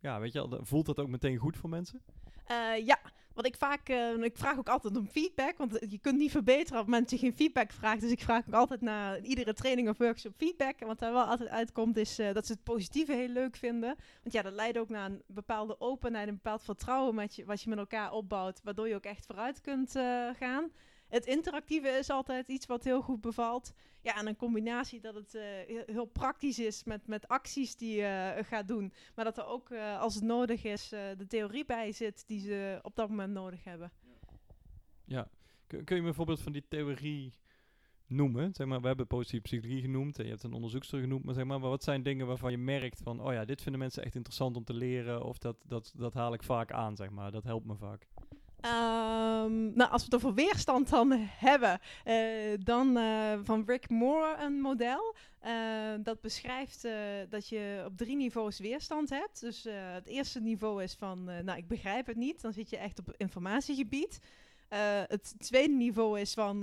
[0.01, 2.03] ja, weet je, voelt dat ook meteen goed voor mensen?
[2.51, 3.01] Uh, ja,
[3.37, 6.81] want ik vaak, uh, ik vraag ook altijd om feedback, want je kunt niet verbeteren
[6.81, 8.01] op mensen geen feedback vraagt.
[8.01, 10.81] Dus ik vraag ook altijd na iedere training of workshop feedback.
[10.81, 13.97] En wat daar wel altijd uitkomt is uh, dat ze het positieve heel leuk vinden.
[14.23, 17.63] Want ja, dat leidt ook naar een bepaalde openheid, een bepaald vertrouwen met je, wat
[17.63, 19.93] je met elkaar opbouwt, waardoor je ook echt vooruit kunt
[20.39, 20.71] gaan.
[21.09, 23.73] Het interactieve is altijd iets wat heel goed bevalt.
[24.01, 25.43] Ja, en een combinatie dat het uh,
[25.87, 28.93] heel praktisch is met, met acties die je uh, gaat doen.
[29.15, 32.79] Maar dat er ook, uh, als het nodig is, de theorie bij zit die ze
[32.83, 33.93] op dat moment nodig hebben.
[35.05, 35.29] Ja,
[35.67, 37.33] kun, kun je me een voorbeeld van die theorie
[38.07, 38.55] noemen?
[38.55, 41.25] Zeg maar, we hebben positieve psychologie genoemd en je hebt een onderzoekster genoemd.
[41.25, 44.05] Maar zeg maar, wat zijn dingen waarvan je merkt van, oh ja, dit vinden mensen
[44.05, 45.25] echt interessant om te leren.
[45.25, 47.31] Of dat, dat, dat haal ik vaak aan, zeg maar.
[47.31, 48.07] Dat helpt me vaak.
[48.67, 51.13] Um, nou, als we het over weerstand dan
[51.49, 52.15] hebben, uh,
[52.59, 55.15] dan uh, van Rick Moore een model.
[55.45, 55.53] Uh,
[55.99, 56.89] dat beschrijft
[57.29, 59.41] dat je op drie niveaus weerstand hebt.
[59.41, 62.43] Dus het eerste niveau is van, nou, ik begrijp het niet.
[62.43, 64.19] Dan zit je echt op informatiegebied.
[65.09, 66.59] het tweede niveau is van,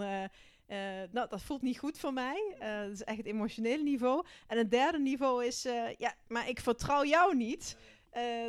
[1.12, 2.56] nou, dat voelt niet goed voor mij.
[2.60, 4.26] dat is echt het emotionele niveau.
[4.48, 5.62] En het derde niveau is,
[5.98, 7.78] ja, maar ik vertrouw jou niet.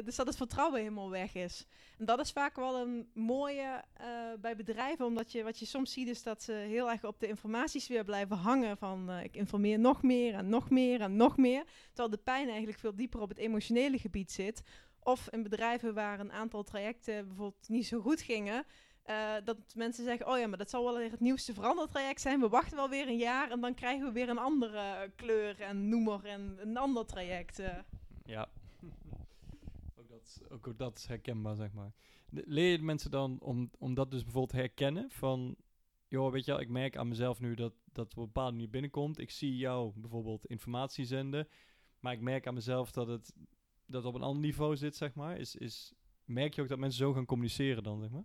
[0.05, 1.67] Dus dat het vertrouwen helemaal weg is.
[1.99, 4.07] En dat is vaak wel een mooie uh,
[4.41, 7.29] bij bedrijven, omdat je wat je soms ziet is dat ze heel erg op de
[7.29, 11.65] informatiesfeer blijven hangen van uh, ik informeer nog meer en nog meer en nog meer,
[11.87, 14.63] terwijl de pijn eigenlijk veel dieper op het emotionele gebied zit.
[15.01, 18.65] Of in bedrijven waar een aantal trajecten bijvoorbeeld niet zo goed gingen,
[19.45, 22.41] dat mensen zeggen, oh ja, maar dat zal wel weer het nieuwste verandertraject zijn.
[22.41, 25.89] We wachten wel weer een jaar en dan krijgen we weer een andere kleur en
[25.89, 27.63] noemer en een ander traject.
[28.25, 28.49] Ja,
[30.49, 31.93] ook dat is herkenbaar, zeg maar.
[32.31, 35.57] Leer je mensen dan om, om dat dus bijvoorbeeld herkennen van...
[36.09, 38.71] Joh, weet je wel, ik merk aan mezelf nu dat dat op een bepaalde manier
[38.71, 39.19] binnenkomt.
[39.19, 41.49] Ik zie jou bijvoorbeeld informatie zenden.
[42.01, 43.35] Maar ik merk aan mezelf dat het
[43.87, 45.37] dat op een ander niveau zit, zeg maar.
[45.37, 45.93] Is, is,
[46.25, 48.25] merk je ook dat mensen zo gaan communiceren dan, zeg maar?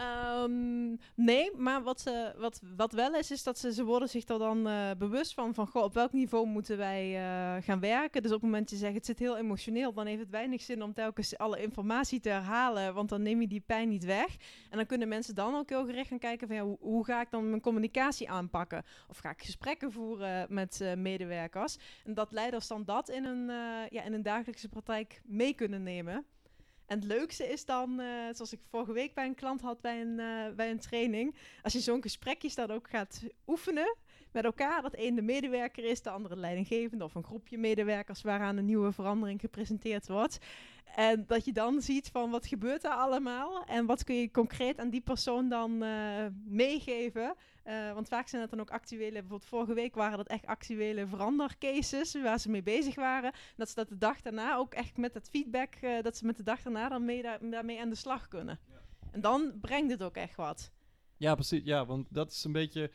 [0.00, 4.28] Um, nee, maar wat, ze, wat, wat wel is, is dat ze, ze worden zich
[4.28, 8.22] er dan uh, bewust van, van goh, op welk niveau moeten wij uh, gaan werken.
[8.22, 10.62] Dus op het moment dat je zegt, het zit heel emotioneel, dan heeft het weinig
[10.62, 14.36] zin om telkens alle informatie te herhalen, want dan neem je die pijn niet weg.
[14.70, 17.30] En dan kunnen mensen dan ook heel gericht gaan kijken van, ja, hoe, ga ik
[17.30, 18.84] dan mijn communicatie aanpakken?
[19.08, 21.76] Of ga ik gesprekken voeren met uh, medewerkers?
[22.04, 23.46] En dat leiders dan dat in een,
[23.90, 26.26] ja, in een dagelijkse praktijk mee kunnen nemen.
[26.88, 30.00] En het leukste is dan, uh, zoals ik vorige week bij een klant had bij
[30.00, 33.96] een, uh, bij een training, als je zo'n gesprekje dan ook gaat oefenen
[34.32, 38.56] met elkaar, dat één de medewerker is, de andere leidinggevende of een groepje medewerkers waaraan
[38.56, 40.38] een nieuwe verandering gepresenteerd wordt.
[40.94, 44.78] En dat je dan ziet van wat gebeurt er allemaal en wat kun je concreet
[44.78, 47.34] aan die persoon dan uh, meegeven.
[47.68, 51.06] Uh, want vaak zijn het dan ook actuele, bijvoorbeeld vorige week waren dat echt actuele
[51.06, 53.32] verandercases waar ze mee bezig waren.
[53.56, 56.36] Dat ze dat de dag daarna ook echt met het feedback, uh, dat ze met
[56.36, 58.58] de dag daarna dan mee daar, daarmee aan de slag kunnen.
[58.68, 58.80] Ja.
[59.10, 60.70] En dan brengt het ook echt wat.
[61.16, 61.64] Ja, precies.
[61.64, 62.90] Ja, want dat is een beetje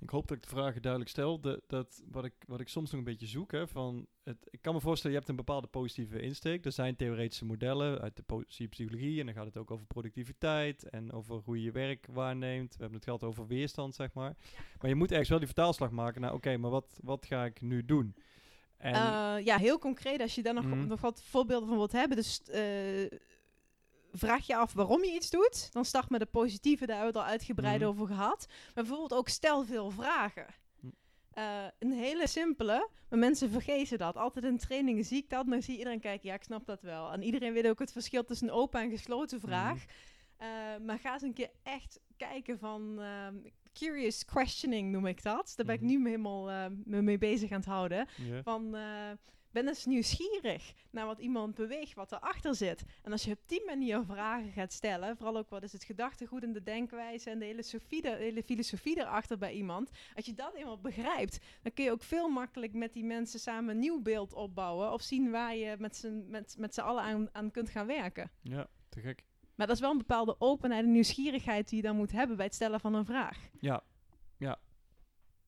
[0.00, 1.40] ik hoop dat ik de vragen duidelijk stel.
[1.40, 3.52] De, dat, wat, ik, wat ik soms nog een beetje zoek.
[3.52, 6.64] Hè, van het, ik kan me voorstellen, je hebt een bepaalde positieve insteek.
[6.64, 9.20] Er zijn theoretische modellen uit de positieve psychologie.
[9.20, 10.88] En dan gaat het ook over productiviteit.
[10.88, 12.72] En over hoe je je werk waarneemt.
[12.72, 14.36] We hebben het gehad over weerstand, zeg maar.
[14.80, 16.32] Maar je moet ergens wel die vertaalslag maken naar...
[16.32, 18.14] Oké, maar wat, wat ga ik nu doen?
[18.76, 20.20] En uh, ja, heel concreet.
[20.20, 20.86] Als je daar nog, mm.
[20.86, 22.16] nog wat voorbeelden van wilt hebben.
[22.16, 22.42] Dus...
[22.48, 23.10] Uh,
[24.12, 25.72] vraag je af waarom je iets doet.
[25.72, 27.86] Dan start met de positieve, daar hebben we het al uitgebreid mm.
[27.86, 28.46] over gehad.
[28.48, 30.46] Maar bijvoorbeeld ook stel veel vragen.
[31.34, 34.16] Uh, een hele simpele, maar mensen vergeten dat.
[34.16, 37.12] Altijd in trainingen zie ik dat, maar zie iedereen kijken, ja, ik snap dat wel.
[37.12, 39.74] En iedereen weet ook het verschil tussen een open en gesloten vraag.
[39.74, 40.46] Mm.
[40.46, 43.26] Uh, maar ga eens een keer echt kijken van uh,
[43.72, 45.52] curious questioning noem ik dat.
[45.56, 46.02] Daar ben ik mm-hmm.
[46.02, 48.08] nu helemaal uh, mee bezig aan het houden.
[48.16, 48.42] Yeah.
[48.42, 48.76] Van
[49.52, 52.84] ben eens nieuwsgierig naar wat iemand beweegt, wat erachter zit.
[53.02, 56.42] En als je op die manier vragen gaat stellen, vooral ook wat is het gedachtegoed
[56.42, 59.90] en de denkwijze en de hele, Sophie, de hele filosofie erachter bij iemand.
[60.14, 63.74] Als je dat eenmaal begrijpt, dan kun je ook veel makkelijk met die mensen samen
[63.74, 64.92] een nieuw beeld opbouwen.
[64.92, 68.30] Of zien waar je met z'n met, met allen aan, aan kunt gaan werken.
[68.42, 69.24] Ja, te gek.
[69.54, 72.44] Maar dat is wel een bepaalde openheid en nieuwsgierigheid die je dan moet hebben bij
[72.44, 73.48] het stellen van een vraag.
[73.60, 73.82] Ja,
[74.38, 74.58] ja.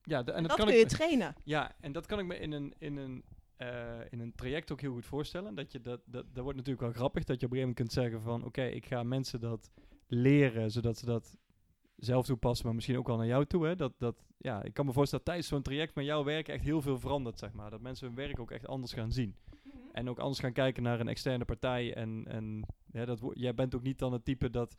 [0.02, 1.34] Ja, en, dat, dat kan kun je trainen.
[1.44, 3.24] Ja, en dat kan ik me in een, in een
[3.62, 5.54] uh, in een traject ook heel goed voorstellen.
[5.54, 7.76] Dat je dat, dat, dat wordt natuurlijk wel grappig dat je op een gegeven moment
[7.76, 9.70] kunt zeggen van oké, ik ga mensen dat
[10.06, 11.36] leren, zodat ze dat
[11.96, 13.66] zelf toepassen, maar misschien ook al naar jou toe.
[13.66, 13.76] Hè?
[13.76, 16.64] Dat, dat, ja, ik kan me voorstellen dat tijdens zo'n traject met jouw werk echt
[16.64, 17.70] heel veel verandert, zeg maar.
[17.70, 19.36] Dat mensen hun werk ook echt anders gaan zien.
[19.64, 19.76] Mhm.
[19.92, 21.94] En ook anders gaan kijken naar een externe partij.
[21.94, 24.76] En, en ja, dat, jij bent ook niet dan het type dat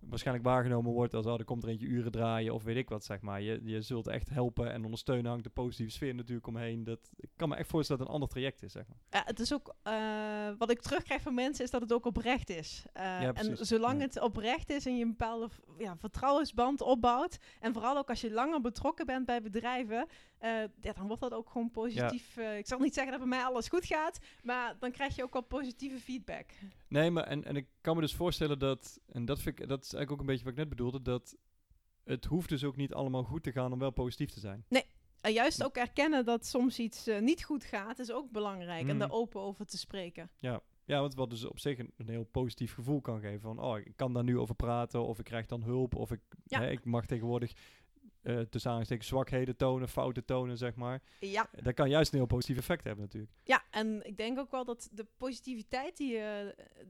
[0.00, 3.04] waarschijnlijk waargenomen wordt als, oh, er komt er eentje uren draaien of weet ik wat,
[3.04, 3.42] zeg maar.
[3.42, 6.84] Je, je zult echt helpen en ondersteunen hangt de positieve sfeer natuurlijk omheen.
[6.84, 8.98] Dat, ik kan me echt voorstellen dat het een ander traject is, zeg maar.
[9.10, 12.50] Ja, het is ook, uh, wat ik terugkrijg van mensen is dat het ook oprecht
[12.50, 12.84] is.
[12.96, 17.72] Uh, ja, en zolang het oprecht is en je een bepaalde ja, vertrouwensband opbouwt, en
[17.72, 20.06] vooral ook als je langer betrokken bent bij bedrijven,
[20.42, 22.36] uh, ja, dan wordt dat ook gewoon positief.
[22.36, 25.32] ik zal niet zeggen dat bij mij alles goed gaat, maar dan krijg je ook
[25.32, 26.50] wel positieve feedback.
[26.88, 29.86] Nee, maar en, en ik kan me dus voorstellen dat, en dat, vind ik, dat
[29.88, 31.36] is eigenlijk ook een beetje wat ik net bedoelde, dat
[32.04, 34.64] het hoeft dus ook niet allemaal goed te gaan om wel positief te zijn.
[34.68, 34.84] Nee,
[35.20, 38.86] en juist ook erkennen dat soms iets uh, niet goed gaat, is ook belangrijk.
[38.86, 38.98] En mm.
[38.98, 40.30] daar open over te spreken.
[40.36, 43.40] Ja, ja want wat dus op zich een, een, heel positief gevoel kan geven.
[43.40, 46.20] Van, oh, ik kan daar nu over praten, of ik krijg dan hulp, of ik,
[46.44, 46.60] ja.
[46.60, 47.52] hè, ik mag tegenwoordig
[48.28, 51.02] uh, tussen aanstekens zwakheden tonen, fouten tonen, zeg maar.
[51.20, 51.48] Ja.
[51.62, 53.32] Dat kan juist een heel positief effect hebben natuurlijk.
[53.44, 56.24] Ja, en ik denk ook wel dat de positiviteit die, uh,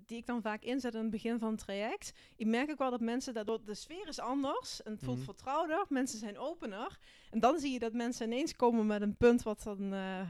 [0.07, 2.91] die ik dan vaak inzet in het begin van het traject, ik merk ook wel
[2.91, 5.25] dat mensen daardoor, de sfeer is anders en het voelt mm.
[5.25, 6.99] vertrouwder, mensen zijn opener.
[7.31, 10.21] En dan zie je dat mensen ineens komen met een punt wat dan uh,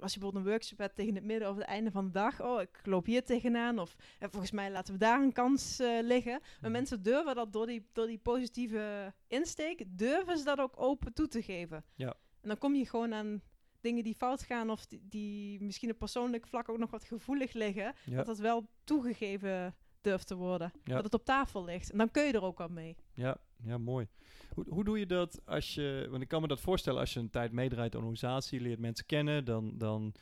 [0.00, 2.42] als je bijvoorbeeld een workshop hebt tegen het midden of het einde van de dag,
[2.42, 6.02] oh, ik loop hier tegenaan, of eh, volgens mij laten we daar een kans uh,
[6.02, 6.38] liggen.
[6.40, 6.72] Maar mhm.
[6.72, 11.28] mensen durven dat door die, door die positieve insteek, durven ze dat ook open toe
[11.28, 11.84] te geven.
[11.94, 12.14] Ja.
[12.40, 13.42] En dan kom je gewoon aan
[13.80, 17.52] dingen die fout gaan of die, die misschien op persoonlijk vlak ook nog wat gevoelig
[17.52, 18.16] liggen, ja.
[18.16, 19.74] dat dat wel toegegeven
[20.06, 20.72] durft te worden.
[20.84, 20.94] Ja.
[20.94, 21.90] Dat het op tafel ligt.
[21.90, 22.96] En dan kun je er ook al mee.
[23.14, 24.08] Ja, ja mooi.
[24.54, 27.20] Hoe, hoe doe je dat als je, want ik kan me dat voorstellen als je
[27.20, 30.14] een tijd meedraait aan een organisatie, leert mensen kennen, dan, dan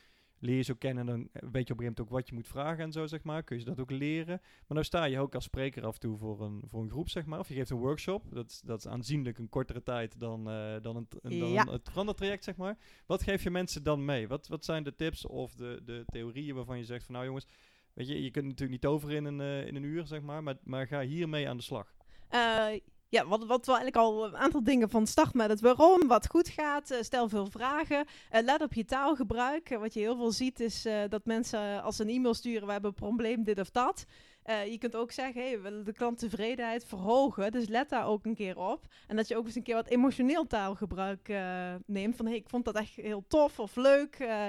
[0.45, 2.35] leer je ze ook kennen, dan weet je op een gegeven moment ook wat je
[2.35, 3.43] moet vragen en zo, zeg maar.
[3.43, 4.39] Kun je dat ook leren.
[4.43, 7.09] Maar nou sta je ook als spreker af en toe voor een, voor een groep,
[7.09, 7.39] zeg maar.
[7.39, 8.25] Of je geeft een workshop.
[8.31, 11.71] Dat is, dat is aanzienlijk een kortere tijd dan, uh, dan, een, dan ja.
[11.71, 12.79] het verandertraject, zeg maar.
[13.07, 14.29] Wat geef je mensen dan mee?
[14.29, 17.47] Wat, wat zijn de tips of de, de theorieën waarvan je zegt van, nou jongens,
[17.95, 20.43] weet je, je kunt natuurlijk niet over in een, uh, in een uur, zeg maar,
[20.43, 21.95] maar, maar ga hiermee aan de slag.
[22.31, 22.67] Uh,
[23.09, 26.27] ja, wat, wat we eigenlijk al een aantal dingen van start met het waarom, wat
[26.27, 29.69] goed gaat, uh, stel veel vragen, uh, let op je taalgebruik.
[29.69, 33.07] wat je heel veel ziet is dat mensen als een e-mail sturen, we hebben een
[33.07, 34.07] probleem, dit of dat.
[34.47, 37.53] Uh, je kunt ook zeggen, hey, we willen de klanttevredenheid verhogen.
[37.53, 38.87] Dus let daar ook een keer op.
[39.07, 42.17] En dat je ook eens een keer wat emotioneel taalgebruik uh, neemt.
[42.17, 44.19] Van, hey, ik vond dat echt heel tof of leuk.
[44.19, 44.49] Uh,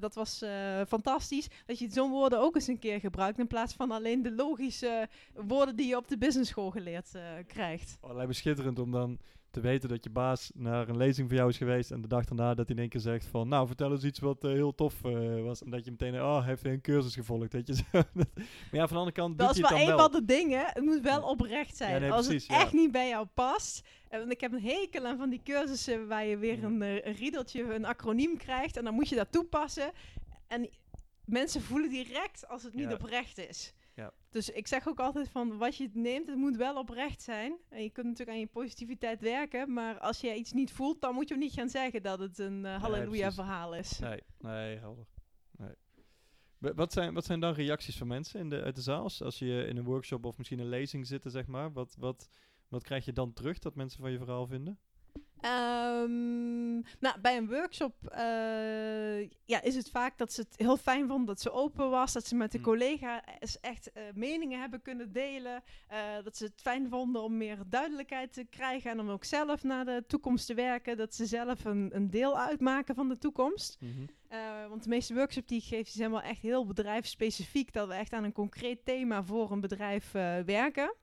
[0.00, 0.44] dat was
[0.88, 1.48] fantastisch.
[1.66, 3.38] Dat je zo'n woorden ook eens een keer gebruikt.
[3.38, 7.10] In plaats van alleen de logische woorden die je op de business school geleerd
[7.46, 7.98] krijgt.
[8.00, 9.18] Oh, lijkt me schitterend om dan
[9.50, 12.24] te weten dat je baas naar een lezing voor jou is geweest en de dag
[12.24, 14.74] daarna dat hij in één keer zegt van, nou vertel eens iets wat uh, heel
[14.74, 17.84] tof uh, was en dat je meteen, oh, heeft hij een cursus gevolgd, weet je.
[17.92, 18.26] maar
[18.70, 21.22] ja, van de andere kant Dat is wel een van de dingen, het moet wel
[21.22, 21.92] oprecht zijn.
[21.92, 25.06] Ja, nee, Als precies, het echt niet bij jou past, en ik heb een hekel
[25.06, 28.94] aan van die cursussen waar je weer een, een riedeltje, een acroniem krijgt en dan
[28.94, 29.90] moet je dat toepassen.
[30.46, 30.70] En
[31.24, 33.74] mensen voelen direct als het niet oprecht is.
[33.94, 34.12] Ja.
[34.30, 37.58] Dus ik zeg ook altijd van wat je neemt, het moet wel oprecht zijn.
[37.68, 41.14] En je kunt natuurlijk aan je positiviteit werken, maar als je iets niet voelt, dan
[41.14, 43.98] moet je niet gaan zeggen dat het een uh, halleluja verhaal is.
[43.98, 45.06] Nee, nee, helder.
[45.56, 45.74] Nee.
[46.58, 49.02] Wat zijn, wat zijn dan reacties van mensen in de, uit de zaal?
[49.18, 51.72] Als je in een workshop of misschien een lezing zit, zeg maar.
[51.72, 52.28] Wat, wat,
[52.68, 54.78] wat krijg je dan terug dat mensen van je verhaal vinden?
[55.44, 61.08] Um, nou, bij een workshop uh, ja, is het vaak dat ze het heel fijn
[61.08, 62.12] vonden dat ze open was.
[62.12, 62.64] Dat ze met de mm.
[62.64, 65.62] collega's echt uh, meningen hebben kunnen delen.
[65.92, 68.90] Uh, dat ze het fijn vonden om meer duidelijkheid te krijgen.
[68.90, 70.96] En om ook zelf naar de toekomst te werken.
[70.96, 73.76] Dat ze zelf een, een deel uitmaken van de toekomst.
[73.80, 74.68] Mm -hmm.
[74.68, 77.72] want de meeste workshops die ik geef, die zijn wel echt heel bedrijfsspecifiek.
[77.72, 80.10] Dat we echt aan een concreet thema voor een bedrijf
[80.44, 80.94] werken.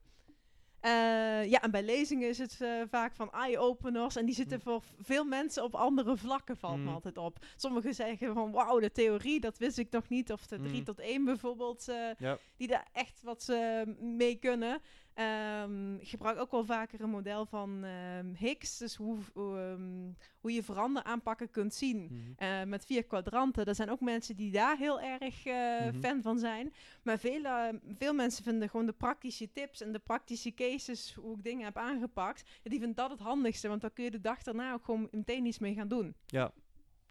[0.82, 4.16] Uh, ja, en bij lezingen is het uh, vaak van eye-openers.
[4.16, 4.64] En die zitten mm.
[4.64, 6.84] voor veel mensen op andere vlakken, valt mm.
[6.84, 7.38] me altijd op.
[7.56, 10.32] Sommigen zeggen van, wauw, de theorie, dat wist ik nog niet.
[10.32, 10.84] Of de 3 mm.
[10.84, 12.38] tot 1 bijvoorbeeld, uh, ja.
[12.58, 13.52] die daar echt wat
[14.00, 14.82] mee kunnen.
[15.20, 18.78] Um, gebruik ook wel vaker een model van um, Higgs.
[18.78, 21.98] Dus hoe, um, hoe je verander aanpakken kunt zien.
[21.98, 22.48] Mm -hmm.
[22.48, 23.66] uh, met vier kwadranten.
[23.66, 26.02] Er zijn ook mensen die daar heel erg uh, mm -hmm.
[26.02, 26.74] fan van zijn.
[27.04, 31.38] Maar veel, uh, veel mensen vinden gewoon de praktische tips en de praktische cases, hoe
[31.38, 32.44] ik dingen heb aangepakt.
[32.64, 33.68] Ja, die vinden dat het handigste.
[33.68, 36.16] Want dan kun je de dag daarna ook gewoon meteen iets mee gaan doen.
[36.26, 36.52] Ja,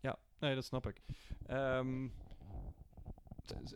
[0.00, 0.18] ja.
[0.38, 1.00] nee, dat snap ik.
[1.50, 2.12] Um,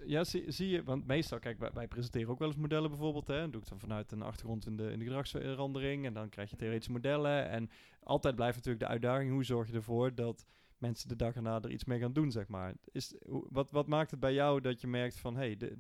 [0.07, 3.27] ja, zie, zie, je, want meestal, kijk, wij, presenteren ook wel eens modellen bijvoorbeeld.
[3.27, 6.07] Hè, dan doe ik dan vanuit een achtergrond in de, in de gedragsverandering.
[6.07, 7.49] En dan krijg je theoretische modellen.
[7.49, 7.71] En
[8.03, 10.45] altijd blijft natuurlijk de uitdaging, hoe zorg je ervoor dat
[10.79, 12.75] mensen de dag erna er iets mee gaan doen, zeg maar.
[12.93, 13.15] Is,
[13.49, 15.79] wat, wat maakt het bij jou dat je merkt van, hé, hey, de,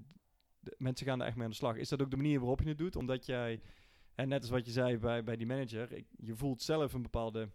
[0.78, 1.76] mensen gaan er echt mee aan de slag.
[1.76, 2.96] Is dat ook de manier waarop je het doet?
[2.96, 3.60] Omdat jij,
[4.14, 7.48] en net als wat je zei bij, bij die manager, je voelt zelf een bepaalde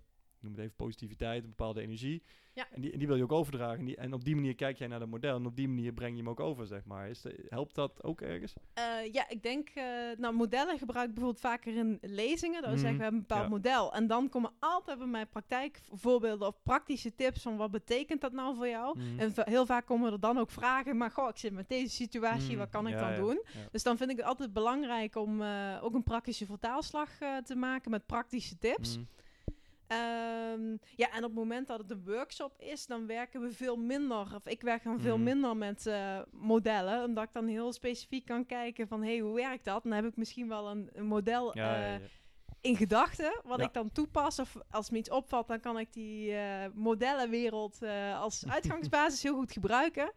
[0.46, 2.24] noem het even positiviteit, een bepaalde energie.
[2.54, 2.68] Ja.
[2.72, 3.80] En, die, en die wil je ook overdragen.
[3.80, 5.36] En, die, en op die manier kijk jij naar dat model.
[5.36, 7.10] En op die manier breng je hem ook over, zeg maar.
[7.10, 8.54] Is de, helpt dat ook ergens?
[8.78, 9.84] Uh, ja, ik denk, uh,
[10.18, 12.62] nou, modellen gebruik ik bijvoorbeeld vaker in lezingen.
[12.62, 13.56] Dat we Mhm, zeggen, we hebben een bepaald ja.
[13.56, 13.94] model.
[13.94, 18.56] En dan komen altijd bij mij praktijkvoorbeelden of praktische tips van wat betekent dat nou
[18.56, 18.98] voor jou.
[19.00, 19.20] Mhm.
[19.20, 22.50] En heel vaak komen er dan ook vragen, maar goh, ik zit met deze situatie,
[22.50, 23.42] Mhm, wat kan ik dan ja, doen?
[23.72, 27.56] Dus dan vind ik het altijd belangrijk om eh, ook een praktische vertaalslag eh, te
[27.56, 28.98] maken met praktische tips.
[29.88, 33.78] Ehm, ja, en op het moment dat het een workshop is, dan werken we veel
[33.78, 35.24] minder, of ik werk dan veel Mhm.
[35.24, 39.36] minder met eh, modellen, omdat ik dan heel specifiek kan kijken van, hé, hey, hoe
[39.36, 39.84] werkt dat?
[39.84, 42.00] Dan heb ik misschien wel een, een model Ja, eh, ja, ja.
[42.62, 46.36] in gedachten, wat ik dan toepas, of als me iets opvalt, dan kan ik die
[46.36, 47.80] eh, modellenwereld
[48.16, 50.12] als uitgangsbasis heel goed gebruiken.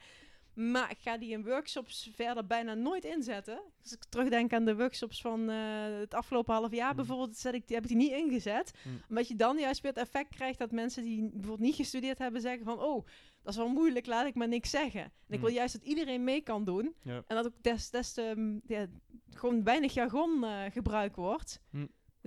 [0.58, 3.60] Maar ik ga die in workshops verder bijna nooit inzetten.
[3.82, 5.56] Als ik terugdenk aan de workshops van eh,
[5.98, 6.96] het afgelopen half jaar Mhm.
[6.96, 8.72] bijvoorbeeld, zet ik, die, heb ik die niet ingezet.
[8.84, 8.94] Mhm.
[9.08, 12.40] Omdat je dan juist weer het effect krijgt dat mensen die bijvoorbeeld niet gestudeerd hebben
[12.40, 12.80] zeggen van...
[12.80, 13.06] oh,
[13.42, 15.02] dat is wel moeilijk, laat ik maar niks zeggen.
[15.02, 15.58] En ik wil Mhm.
[15.58, 16.94] juist dat iedereen mee kan doen.
[17.04, 18.86] En dat ook des, des te, mm, ja,
[19.34, 21.60] gewoon weinig jargon eh, gebruikt wordt.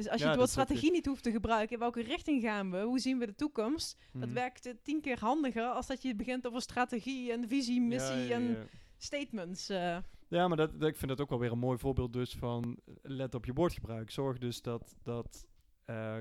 [0.01, 2.71] Dus als je Ja, het woord strategie niet hoeft te gebruiken, in welke richting gaan
[2.71, 2.81] we?
[2.81, 3.97] Hoe zien we de toekomst?
[4.13, 4.33] Dat Mhm.
[4.33, 8.35] werkt eh, tien keer handiger als dat je begint over strategie en visie, missie Ja,
[8.35, 8.57] en
[8.97, 9.69] statements.
[9.69, 9.97] eh.
[10.27, 12.77] Ja, maar dat, dat- ik vind dat ook wel weer een mooi voorbeeld dus van
[12.85, 14.11] eh, let op je woordgebruik.
[14.11, 15.45] Zorg dus dat, dat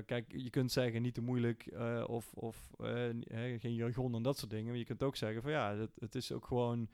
[0.05, 1.71] kijk, je kunt zeggen niet te moeilijk
[2.07, 4.67] of, of geen jargon en dat soort dingen.
[4.69, 6.89] Maar je kunt ook zeggen van ja, het, het is ook gewoon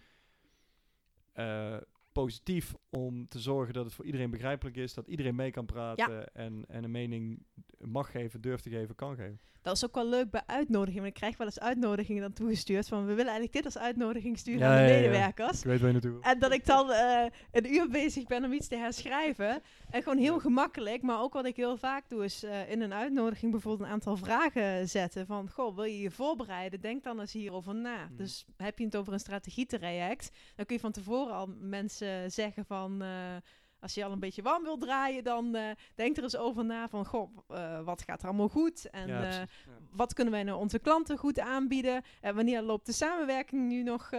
[2.11, 6.33] positief om te zorgen dat het voor iedereen begrijpelijk is, dat iedereen mee kan praten
[6.33, 7.43] en, en een mening
[7.79, 9.39] mag geven, durft te geven, kan geven.
[9.67, 11.01] Dat is ook wel leuk bij uitnodigingen.
[11.01, 14.38] Want ik krijg wel eens uitnodigingen dan toegestuurd van we willen eigenlijk dit als uitnodiging
[14.38, 15.01] sturen Ja, aan de ja, ja.
[15.01, 15.59] medewerkers.
[15.59, 16.21] Ik weet waar je naartoe.
[16.21, 19.61] En dat ik dan eh, een uur bezig ben om iets te herschrijven.
[19.89, 21.01] En gewoon heel gemakkelijk.
[21.01, 24.17] Maar ook wat ik heel vaak doe is eh, in een uitnodiging bijvoorbeeld een aantal
[24.17, 25.25] vragen zetten.
[25.25, 26.81] Van, goh, wil je je voorbereiden?
[26.81, 28.05] Denk dan eens hierover na.
[28.05, 28.15] Mhm.
[28.15, 30.31] Dus heb je het over een strategietraject?
[30.55, 32.76] Dan kun je van tevoren al mensen zeggen van...
[32.86, 33.36] eh,
[33.80, 36.88] als je al een beetje warm wil draaien, dan eh, denk er eens over na
[36.89, 37.05] van...
[37.05, 38.89] Goh, eh, wat gaat er allemaal goed?
[38.89, 39.63] En ja, precies.
[39.65, 39.71] Ja.
[39.91, 42.03] wat kunnen wij nou onze klanten goed aanbieden?
[42.21, 44.09] En wanneer loopt de samenwerking nu nog?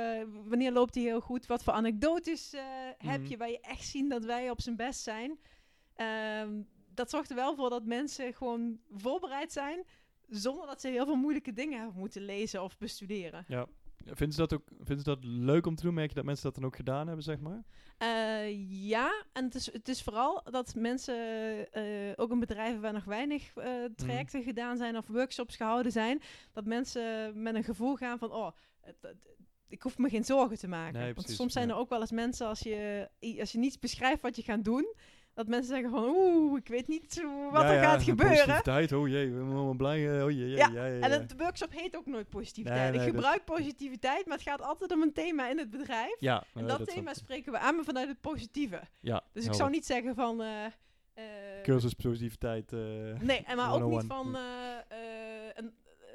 [0.45, 1.47] wanneer loopt die heel goed?
[1.47, 2.55] Wat voor anekdotes
[2.99, 3.31] heb Mhm.
[3.31, 5.39] je waar je echt zien dat wij op zijn best zijn?
[5.95, 6.63] Ehm,
[6.95, 9.85] dat zorgt er wel voor dat mensen gewoon voorbereid zijn,
[10.29, 13.45] zonder dat ze heel veel moeilijke dingen hebben moeten lezen of bestuderen.
[13.49, 13.67] Ja.
[14.13, 15.95] Vinden ze dat ook vinden ze dat leuk om te doen?
[15.95, 17.65] Merk je dat mensen dat dan ook gedaan hebben, zeg maar?
[17.99, 21.17] Eh, ja, en het is, het is vooral dat mensen,
[21.73, 26.23] eh, ook in bedrijven waar nog weinig eh, trajecten gedaan zijn of workshops gehouden zijn,
[26.53, 28.51] dat mensen met een gevoel gaan van, oh,
[29.69, 31.01] ik hoef me geen zorgen te maken.
[31.01, 31.75] Nee, Want soms zijn ja.
[31.75, 33.09] er ook wel eens mensen, als je,
[33.41, 34.95] als je niets beschrijft wat je gaat doen,
[35.39, 37.23] dat mensen zeggen van, oeh, ik weet niet
[37.53, 38.37] wat Ja, er gaat en gebeuren.
[38.37, 40.19] Positiviteit, oh jee, we zijn allemaal blij.
[40.19, 40.71] eh, Oh jee, Ja.
[40.87, 42.81] En het workshop heet ook nooit positiviteit.
[42.81, 45.71] Nee, nee, ik dat- gebruik positiviteit, maar het gaat altijd om een thema in het
[45.71, 46.17] bedrijf.
[46.19, 48.81] ja, En eh, dat, thema spreken we aan, maar vanuit het positieve.
[49.01, 49.71] Ja, Dus ik zou helder.
[49.71, 50.43] niet zeggen van...
[50.43, 50.49] eh,
[51.63, 52.71] Cursus positiviteit.
[52.71, 54.07] nee, en maar ook niet 101.
[54.07, 54.37] van...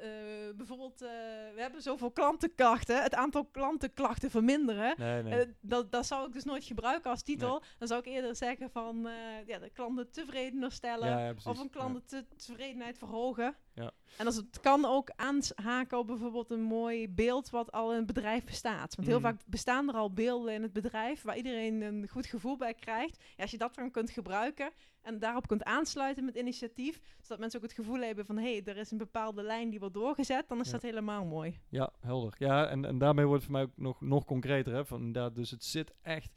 [0.04, 1.08] eh, bijvoorbeeld, eh,
[1.54, 3.02] we hebben zoveel klantenklachten.
[3.02, 4.94] Het aantal klantenklachten verminderen.
[4.98, 5.40] nee, nee.
[5.40, 7.62] Eh, dat, dat zou ik dus nooit gebruiken als titel.
[7.78, 9.08] Dan zou ik eerder zeggen van...
[9.46, 11.08] ja, de klanten tevredener stellen.
[11.08, 11.50] ja, ja, precies.
[11.50, 13.56] Of een klantentevredenheid verhogen.
[13.74, 13.90] Ja.
[14.18, 18.06] En als het kan ook aanhaken op bijvoorbeeld een mooi beeld wat al in het
[18.06, 18.94] bedrijf bestaat.
[18.94, 19.26] Want heel Mhm.
[19.28, 23.24] vaak bestaan er al beelden in het bedrijf waar iedereen een goed gevoel bij krijgt.
[23.36, 24.70] Ja, als je dat dan kunt gebruiken
[25.02, 28.62] en daarop kunt aansluiten met initiatief, zodat mensen ook het gevoel hebben van hé, hey,
[28.64, 30.72] er is een bepaalde lijn die wordt doorgezet, dan is Ja.
[30.72, 31.60] dat helemaal mooi.
[31.68, 32.34] Ja, helder.
[32.38, 34.72] Ja, en, en daarmee wordt het voor mij ook nog, nog concreter.
[34.74, 34.84] Hè?
[34.86, 36.32] Van, inderdaad, dus het zit echt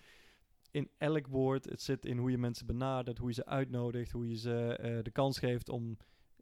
[0.72, 1.66] in elk woord.
[1.66, 5.04] Het zit in hoe je mensen benadert, hoe je ze uitnodigt, hoe je ze eh,
[5.04, 5.98] de kans geeft om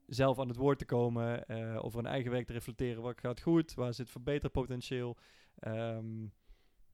[0.06, 3.02] zelf aan het woord te komen, eh, over hun eigen werk te reflecteren.
[3.02, 5.18] Wat gaat goed, waar zit verbeterpotentieel.
[5.60, 6.26] Ehm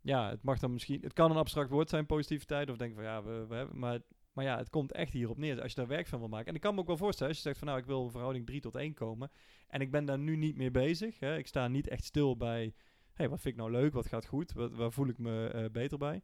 [0.01, 3.03] ja, het mag dan misschien, het kan een abstract woord zijn, positiviteit, of denk van
[3.03, 3.99] ja, we, we hebben, maar,
[4.33, 5.61] maar ja, het komt echt hierop neer.
[5.61, 6.47] Als je daar werk van wil maken.
[6.47, 8.11] En ik kan me ook wel voorstellen, als je zegt van nou, ik wil een
[8.11, 9.31] verhouding 3 tot 1 komen.
[9.67, 11.19] En ik ben daar nu niet meer bezig.
[11.19, 11.37] Hè.
[11.37, 12.73] Ik sta niet echt stil bij,
[13.13, 15.97] hey, wat vind ik nou leuk, wat gaat goed, waar voel ik me eh, beter
[15.97, 16.23] bij.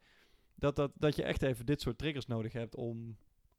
[0.56, 3.18] Dat, dat, dat je echt even dit soort triggers nodig hebt om,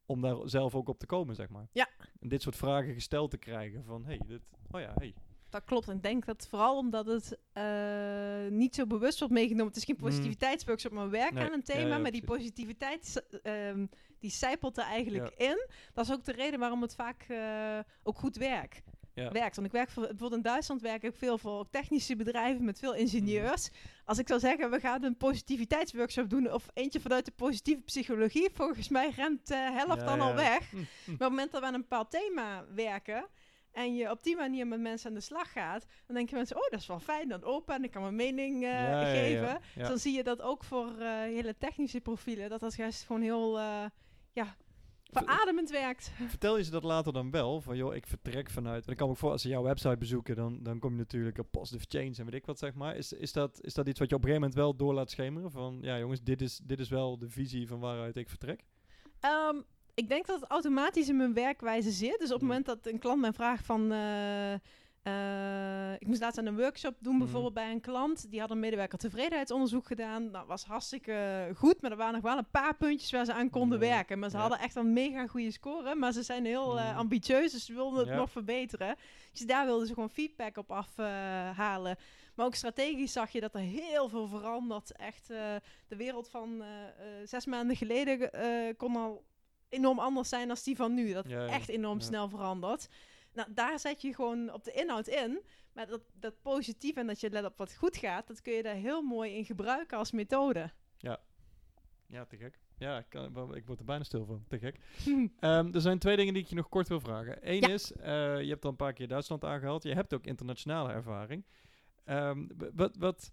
[0.09, 1.68] om daar zelf ook op te komen, zeg maar.
[1.72, 1.88] Ja.
[2.20, 4.40] En dit soort vragen gesteld te krijgen van, hey, dit,
[4.70, 5.14] oh ja, hey.
[5.48, 5.88] Dat klopt.
[5.88, 9.66] En ik denk dat vooral omdat het eh, niet zo bewust wordt meegenomen.
[9.66, 10.02] Het is geen Mm.
[10.09, 11.44] positiviteitsworkshop, maar we werken Nee.
[11.44, 11.88] aan een thema.
[11.88, 13.86] ja, maar die positiviteit ehm,
[14.18, 15.68] die zijpelt er eigenlijk in.
[15.92, 18.82] Dat is ook de reden waarom het vaak eh, ook goed werkt.
[19.18, 19.30] Ja.
[19.30, 19.54] werkt.
[19.54, 22.94] Want ik werk voor, bijvoorbeeld in Duitsland werk ik veel voor technische bedrijven met veel
[22.94, 23.70] ingenieurs.
[24.04, 28.48] Als ik zou zeggen, we gaan een positiviteitsworkshop doen of eentje vanuit de positieve psychologie,
[28.52, 30.70] volgens mij rent de helft Ja, dan al weg.
[30.70, 30.82] Hm, hm.
[31.04, 33.28] Maar op het moment dat we aan een bepaald thema werken,
[33.72, 36.70] en je op die manier met mensen aan de slag gaat, dan denken mensen, oh,
[36.70, 39.60] dat is wel fijn, dan open en ik kan mijn mening uh, geven.
[39.74, 43.22] Dus dan zie je dat ook voor uh, hele technische profielen, dat dat juist gewoon
[43.22, 43.84] heel, uh,
[44.32, 44.56] ja,
[45.11, 46.11] verademend werkt.
[46.28, 47.61] Vertel je ze dat later dan wel?
[47.61, 48.80] Van joh, ik vertrek vanuit.
[48.80, 51.38] En dan kan ik voor als ze jouw website bezoeken, dan, dan kom je natuurlijk
[51.38, 52.96] op positive change en weet ik wat zeg maar.
[52.96, 55.11] Is, is, dat, is dat iets wat je op een gegeven moment wel door laat
[55.11, 55.50] schemeren?
[55.50, 58.64] Van ja, jongens, dit is, dit is wel de visie van waaruit ik vertrek?
[59.50, 62.18] Um, ik denk dat het automatisch in mijn werkwijze zit.
[62.18, 63.92] Dus op het moment dat een klant mij vraagt van...
[63.92, 64.54] Uh,
[65.09, 67.22] uh, ik moest laatst aan een workshop doen, mhm.
[67.22, 68.30] bijvoorbeeld bij een klant.
[68.30, 70.22] Die had een medewerker tevredenheidsonderzoek gedaan.
[70.22, 73.32] Dat nou, was hartstikke goed, maar er waren nog wel een paar puntjes waar ze
[73.32, 74.18] aan konden werken.
[74.18, 75.94] Maar ze hadden echt een mega goede score.
[75.94, 78.96] Maar ze zijn heel uh, ambitieus, dus ze wilden het nog verbeteren.
[79.32, 81.96] Dus daar wilden ze gewoon feedback op afhalen.
[82.34, 84.92] maar ook strategisch zag je dat er heel veel verandert.
[84.92, 85.26] Echt,
[85.88, 86.62] de wereld van
[87.24, 88.30] zes maanden geleden
[88.76, 89.24] kon al
[89.68, 91.12] enorm anders zijn dan die van nu.
[91.12, 92.88] Dat echt enorm snel verandert.
[93.39, 95.43] Nou, daar zet je gewoon op de inhoud in.
[95.72, 98.62] Maar dat, dat positief en dat je let op wat goed gaat, dat kun je
[98.62, 100.70] daar heel mooi in gebruiken als methode.
[100.97, 101.20] Ja,
[102.07, 102.59] ja te gek.
[102.78, 104.45] Ja, ik, kan, ik word er bijna stil van.
[104.49, 104.80] Te gek.
[105.41, 107.39] um, er zijn twee dingen die ik je nog kort wil vragen.
[107.41, 108.05] Eén is, uh,
[108.41, 109.82] je hebt al een paar keer Duitsland aangehaald.
[109.82, 111.45] Je hebt ook internationale ervaring.
[112.05, 113.30] Um, wat, wat,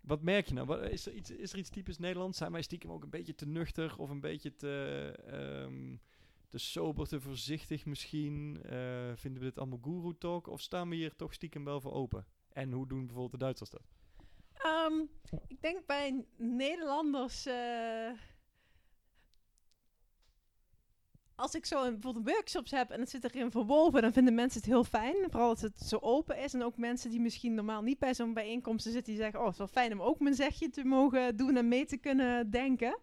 [0.00, 0.86] wat merk je nou?
[0.86, 2.38] is, er iets, is er iets typisch Nederlands?
[2.38, 5.14] Zijn wij stiekem ook een beetje te nuchter of een beetje te,
[5.66, 6.00] um,
[6.54, 8.62] te sober, te voorzichtig misschien?
[8.72, 10.46] Uh, vinden we dit allemaal guru talk?
[10.46, 12.26] Of staan we hier toch stiekem wel voor open?
[12.52, 13.82] En hoe doen bijvoorbeeld de Duitsers dat?
[14.66, 15.08] Um,
[15.46, 17.46] ik denk bij Nederlanders...
[17.46, 18.10] Uh
[21.36, 24.60] als ik zo een, bijvoorbeeld workshops heb en het zit erin verwoven, dan vinden mensen
[24.60, 25.16] het heel fijn.
[25.30, 26.54] Vooral als het zo open is.
[26.54, 29.52] En ook mensen die misschien normaal niet bij zo'n bijeenkomsten zitten, die zeggen: Oh, het
[29.52, 32.98] is wel fijn om ook mijn zegje te mogen doen en mee te kunnen denken.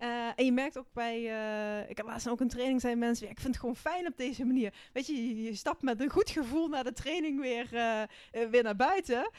[0.00, 3.26] Uh, en je merkt ook bij, uh, ik heb laatst ook een training, zijn mensen,
[3.26, 4.72] ja, ik vind het gewoon fijn op deze manier.
[4.92, 8.02] Weet je, je, stapt met een goed gevoel naar de training weer, uh,
[8.50, 9.30] weer naar buiten.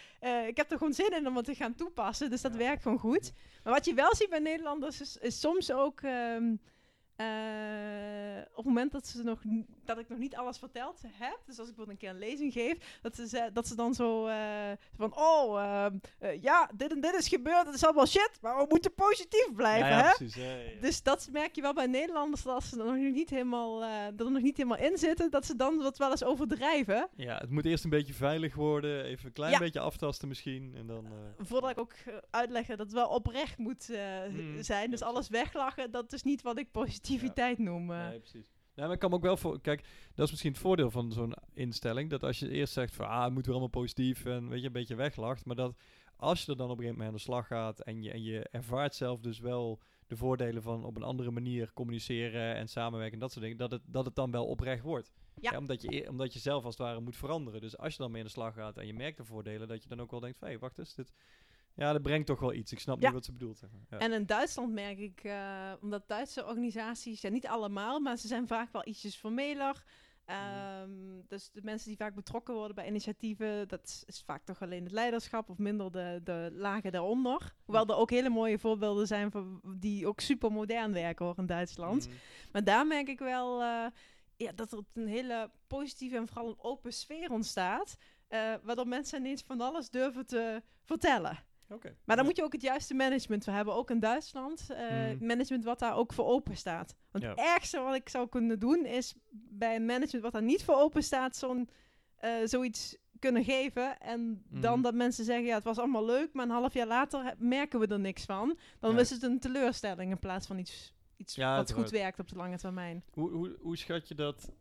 [0.48, 3.00] ik heb er gewoon zin in om het te gaan toepassen, dus dat werkt gewoon
[3.00, 3.32] goed.
[3.64, 6.02] Maar wat je wel ziet bij Nederlanders is, is soms ook...
[6.02, 6.60] Um,
[7.22, 9.42] uh, op het moment dat, ze nog,
[9.86, 12.54] dat ik nog niet alles verteld heb, dus als ik bijvoorbeeld een keer een lezing
[12.54, 14.36] geef, dat ze, dat ze dan zo uh,
[14.96, 15.54] van, oh,
[16.22, 19.50] uh, ja, dit en dit is gebeurd, het is allemaal shit, maar we moeten positief
[19.56, 20.14] blijven, ja, ja, hè?
[20.16, 23.30] Precies, ja, dus dat merk je wel bij Nederlanders, dat als ze er nog niet
[23.30, 23.80] helemaal,
[24.16, 27.08] dat er nog niet helemaal in zitten, dat ze dan wat wel eens overdrijven.
[27.16, 30.88] Ja, het moet eerst een beetje veilig worden, even een klein beetje aftasten misschien, en
[30.88, 31.06] dan...
[31.38, 31.94] Voordat ik ook
[32.30, 33.90] uitleggen dat het wel oprecht moet
[34.30, 38.10] mm, zijn, dus alles weglachen, dat is niet wat ik positief positiviteit noemen.
[38.10, 38.56] Nee, precies.
[38.74, 39.62] Ja, maar ik kan ook wel voor.
[39.62, 39.84] Kijk,
[40.16, 42.10] dat is misschien het voordeel van zo'n instelling.
[42.10, 44.66] Dat als je eerst zegt van ah, het moet weer allemaal positief en weet je,
[44.66, 45.46] een beetje weglacht.
[45.46, 45.76] Maar dat
[46.16, 48.24] als je er dan op een gegeven moment aan de slag gaat en je, en
[48.24, 53.14] je ervaart zelf dus wel de voordelen van op een andere manier communiceren en samenwerken
[53.14, 55.12] en dat soort dingen, dat het, dat het dan wel oprecht wordt.
[55.40, 55.58] Ja.
[55.58, 57.62] omdat, je, e-, omdat je zelf als het ware moet veranderen.
[57.62, 59.84] Dus als je dan mee aan de slag gaat en je merkt de voordelen, dat
[59.84, 61.14] je dan ook wel denkt hé, hey, wacht eens, dit,
[61.78, 62.72] ja, dat brengt toch wel iets.
[62.72, 63.62] Ik snap niet wat ze bedoelt.
[63.90, 63.98] Ja.
[63.98, 68.48] En in Duitsland merk ik, uh, omdat Duitse organisaties, ja, niet allemaal, maar ze zijn
[68.48, 69.84] vaak wel ietsjes formeler.
[70.84, 74.84] Um, Dus de mensen die vaak betrokken worden bij initiatieven, dat is vaak toch alleen
[74.84, 77.54] het leiderschap of minder de, de lagen daaronder.
[77.64, 81.46] Hoewel er ook hele mooie voorbeelden zijn van, die ook super modern werken hoor in
[81.46, 82.08] Duitsland.
[82.08, 82.18] Mhm.
[82.52, 83.86] Maar daar merk ik wel uh,
[84.36, 87.98] ja, dat er een hele positieve en vooral een open sfeer ontstaat.
[88.30, 91.38] Uh, waardoor mensen ineens van alles durven te vertellen.
[92.04, 93.74] Maar dan moet je ook het juiste management voor hebben.
[93.74, 94.68] Ook in Duitsland.
[94.72, 94.78] Uh,
[95.20, 96.96] Management wat daar ook voor open staat.
[97.12, 100.64] Want het ergste wat ik zou kunnen doen is bij een management wat daar niet
[100.64, 101.70] voor open staat, zo'n,
[102.24, 104.00] uh, zoiets kunnen geven.
[104.00, 104.82] En dan mhm.
[104.82, 107.88] dat mensen zeggen, ja, het was allemaal leuk, maar een half jaar later merken we
[107.88, 108.58] er niks van.
[108.80, 112.36] Dan is het een teleurstelling in plaats van iets, iets wat goed werkt op de
[112.36, 113.04] lange termijn.
[113.12, 114.52] Hoe, hoe, hoe schat je dat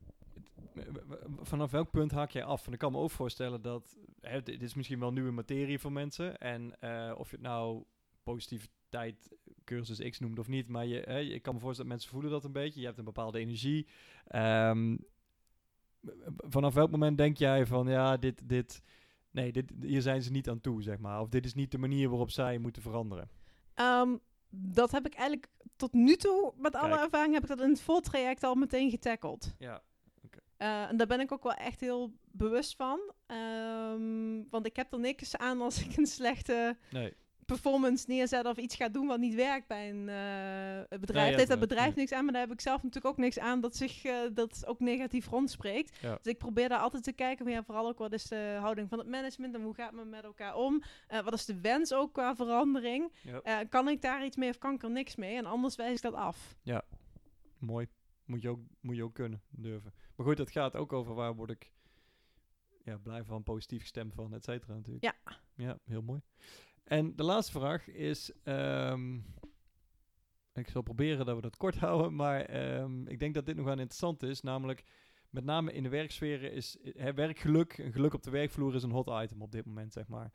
[1.42, 2.66] vanaf welk punt haak jij af?
[2.66, 3.98] En ik kan me ook voorstellen dat
[4.28, 6.38] hè, dit is misschien wel nieuwe materie voor mensen.
[6.38, 7.84] En uh, of je het nou
[8.22, 12.10] positiviteit cursus X noemt of niet, maar je, hè, ik kan me voorstellen dat mensen
[12.10, 12.80] voelen dat een beetje.
[12.80, 13.86] Je hebt een bepaalde energie.
[14.34, 14.98] Um,
[16.36, 18.82] vanaf welk moment denk jij van ja, dit, dit,
[19.30, 21.20] nee, dit, hier zijn ze niet aan toe, zeg maar.
[21.20, 23.30] Of dit is niet de manier waarop zij moeten veranderen?
[23.74, 24.20] Um,
[24.50, 27.80] dat heb ik eigenlijk tot nu toe, met alle ervaring, heb ik dat in het
[27.80, 29.54] voltraject al meteen getackeld.
[29.58, 29.82] Ja.
[30.58, 33.00] Uh, en daar ben ik ook wel echt heel bewust van.
[33.26, 37.14] Um, want ik heb er niks aan als ik een slechte nee.
[37.46, 41.28] performance neerzet of iets ga doen wat niet werkt bij een uh, bedrijf.
[41.28, 43.60] Nee, heeft dat bedrijf niks aan, maar daar heb ik zelf natuurlijk ook niks aan
[43.60, 45.96] dat zich uh, dat ook negatief rondspreekt.
[46.00, 46.18] Ja.
[46.22, 48.88] Dus ik probeer daar altijd te kijken, maar ja, vooral ook wat is de houding
[48.88, 50.82] van het management en hoe gaat men met elkaar om?
[51.08, 53.12] wat is de wens ook qua verandering?
[53.68, 55.36] kan ik daar iets mee of kan ik er niks mee?
[55.36, 56.56] En anders wijs ik dat af.
[56.62, 56.82] Ja,
[57.58, 57.88] mooi.
[58.24, 59.92] Moet je ook, moet je ook kunnen, durven.
[60.16, 61.72] Maar goed, het gaat ook over waar word ik
[62.84, 65.04] ja, blijven van positief gestemd van, et cetera natuurlijk.
[65.04, 65.14] Ja.
[65.54, 66.20] Ja, heel mooi.
[66.84, 69.14] En de laatste vraag is, ehm,
[70.54, 73.64] ik zal proberen dat we dat kort houden, maar ehm, ik denk dat dit nog
[73.64, 74.84] wel interessant is, namelijk
[75.30, 78.90] met name in de werksferen is hè, werkgeluk, een geluk op de werkvloer is een
[78.90, 80.32] hot item op dit moment, zeg maar.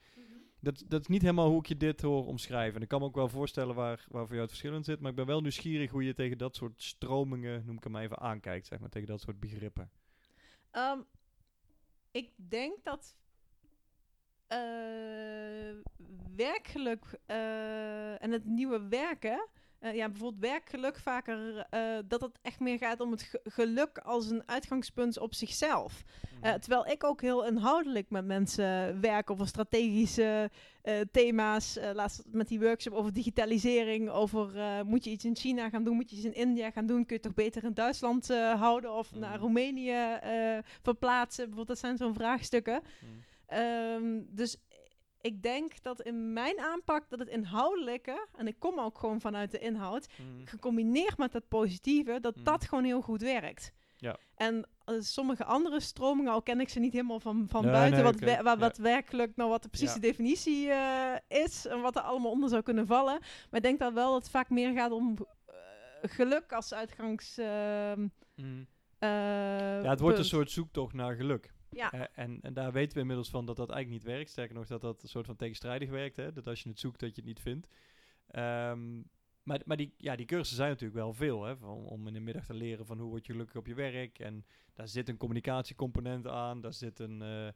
[0.61, 2.75] Dat, dat is niet helemaal hoe ik je dit hoor omschrijven.
[2.75, 4.99] En ik kan me ook wel voorstellen waar, waar voor jou het verschil in zit,
[4.99, 8.19] maar ik ben wel nieuwsgierig hoe je tegen dat soort stromingen, noem ik hem even,
[8.19, 9.91] aankijkt, zeg maar, tegen dat soort begrippen.
[10.71, 10.99] Ehm,
[12.11, 13.15] ik denk dat
[14.47, 14.57] eh,
[16.35, 19.47] werkgeluk eh, en het nieuwe werken,
[19.81, 23.97] eh, ja, bijvoorbeeld werkgeluk vaker, eh, dat het echt meer gaat om het ge- geluk
[23.97, 26.01] als een uitgangspunt op zichzelf.
[26.41, 30.49] Eh, terwijl ik ook heel inhoudelijk met mensen werk over strategische
[31.11, 31.79] thema's.
[31.93, 34.49] Laatst met die workshop over digitalisering, over
[34.85, 37.05] moet je iets in China gaan doen, moet je iets in India gaan doen, kun
[37.07, 39.39] je het toch beter in Duitsland houden of naar Mhm.
[39.39, 40.19] Roemenië
[40.81, 41.45] verplaatsen.
[41.45, 42.81] Bijvoorbeeld, dat zijn zo'n vraagstukken.
[43.01, 43.23] Mm.
[43.45, 44.57] Ehm, dus
[45.21, 49.51] ik denk dat in mijn aanpak dat het inhoudelijke, en ik kom ook gewoon vanuit
[49.51, 50.45] de inhoud, Mm.
[50.47, 52.43] gecombineerd met het positieve, dat Mhm.
[52.43, 53.71] dat gewoon heel goed werkt.
[53.97, 54.17] Ja.
[54.35, 57.93] En eh, sommige andere stromingen, al ken ik ze niet helemaal van, van Nee, buiten,
[58.03, 58.57] nee, wat, we- ja.
[58.57, 59.99] wat werkelijk nou wat de precieze Ja.
[60.01, 63.19] definitie eh, is en wat er allemaal onder zou kunnen vallen.
[63.19, 65.15] Maar ik denk dan wel dat het vaak meer gaat om
[65.45, 65.53] eh,
[66.01, 67.37] geluk als uitgangs.
[67.37, 68.67] ehm, Mm.
[68.99, 71.53] Ja, het wordt een soort zoektocht naar geluk.
[71.71, 74.29] Ja, Eh, en, en daar weten we inmiddels van dat dat eigenlijk niet werkt.
[74.29, 76.15] Sterker nog, dat dat een soort van tegenstrijdig werkt.
[76.15, 76.31] Hè?
[76.31, 77.67] Dat als je het zoekt, dat je het niet vindt.
[78.27, 78.97] Ehm,
[79.43, 81.43] maar maar die, ja, die cursussen zijn natuurlijk wel veel.
[81.43, 81.53] Hè?
[81.65, 84.19] Om in de middag te leren van hoe word je gelukkig op je werk.
[84.19, 86.61] En daar zit een communicatiecomponent aan.
[86.61, 87.47] Daar zit een eh,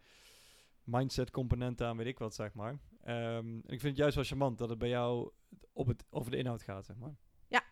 [0.84, 2.80] mindset component aan, weet ik wat, zeg maar.
[3.02, 5.32] Ehm, en ik vind het juist wel charmant dat het bij jou
[5.74, 7.16] op het, over de inhoud gaat, zeg maar.
[7.48, 7.64] Ja.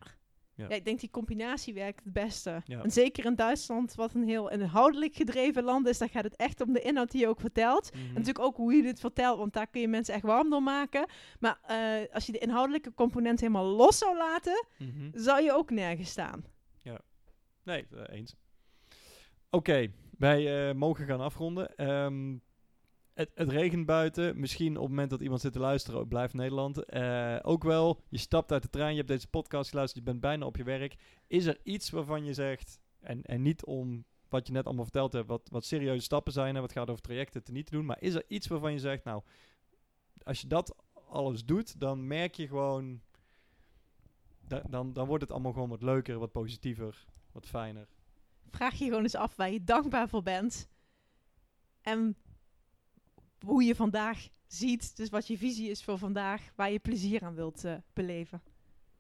[0.56, 2.62] Ja, ik denk die combinatie werkt het beste.
[2.66, 2.84] Ja.
[2.84, 6.62] En zeker in Duitsland, wat een heel inhoudelijk gedreven land is, daar gaat het echt
[6.62, 7.91] om de inhoud die je ook vertelt.
[7.93, 8.01] Mhm.
[8.01, 10.64] En natuurlijk ook hoe je dit vertelt, want daar kun je mensen echt warm door
[10.64, 11.06] maken.
[11.39, 15.10] Maar eh, als je de inhoudelijke component helemaal los zou laten, Mhm.
[15.14, 16.43] zou je ook nergens staan.
[17.66, 18.36] Nee, eh, eens.
[19.49, 19.88] Oké,
[20.18, 21.76] wij eh, mogen gaan afronden.
[21.76, 22.38] Ehm,
[23.14, 24.39] het, het regent buiten.
[24.39, 26.86] Misschien op het moment dat iemand zit te luisteren, blijft Nederland.
[26.86, 30.22] Eh, ook wel, je stapt uit de trein, je hebt deze podcast geluisterd, je bent
[30.22, 30.95] bijna op je werk.
[31.28, 35.14] Is er iets waarvan je zegt, en, en niet om wat je net allemaal verteld
[35.14, 37.86] hebt, wat, wat serieuze stappen zijn en wat gaat over trajecten te niet te doen,
[37.86, 39.24] maar is er iets waarvan je zegt, nou,
[40.24, 40.76] als je dat
[41.07, 43.01] alles doet, dan merk je gewoon,
[44.47, 47.88] da- dan, dan wordt het allemaal gewoon wat leuker, wat positiever, wat fijner.
[48.49, 50.70] Vraag je gewoon eens af waar je dankbaar voor bent.
[51.82, 52.16] En
[53.45, 57.35] hoe je vandaag ziet, dus wat je visie is voor vandaag, waar je plezier aan
[57.35, 58.41] wilt eh, beleven.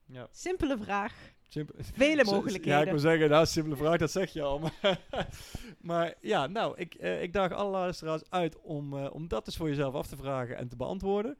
[0.05, 0.27] Ja.
[0.31, 1.31] Simpele vraag.
[1.47, 1.75] Simpel.
[1.79, 2.77] Vele mogelijkheden.
[2.79, 4.59] Ja, ik wil zeggen, nou, simpele vraag, dat zeg je al.
[4.59, 4.99] Maar,
[5.81, 9.57] maar ja, nou, ik, eh, ik daag alle luisteraars uit om, eh, om dat eens
[9.57, 11.37] voor jezelf af te vragen en te beantwoorden.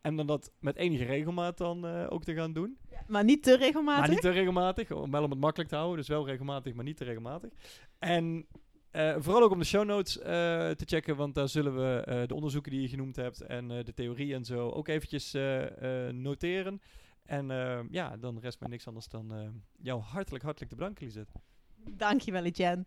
[0.00, 2.78] En dan dat met enige regelmaat dan ook te gaan doen.
[3.06, 4.00] Maar niet te regelmatig.
[4.00, 5.96] Maar niet te regelmatig, om- wel om het makkelijk te houden.
[5.98, 7.50] Dus wel regelmatig, maar niet te regelmatig.
[7.98, 8.46] En
[8.94, 10.24] eh, vooral ook om de show notes eh,
[10.70, 13.94] te checken, want daar zullen we eh, de onderzoeken die je genoemd hebt en de
[13.94, 15.32] theorie en zo ook eventjes
[16.12, 16.80] noteren.
[17.24, 17.46] En
[17.90, 21.32] ja, dan rest mij niks anders dan jou hartelijk, hartelijk te bedanken, Lisette.
[21.90, 22.84] Dankjewel, Etienne.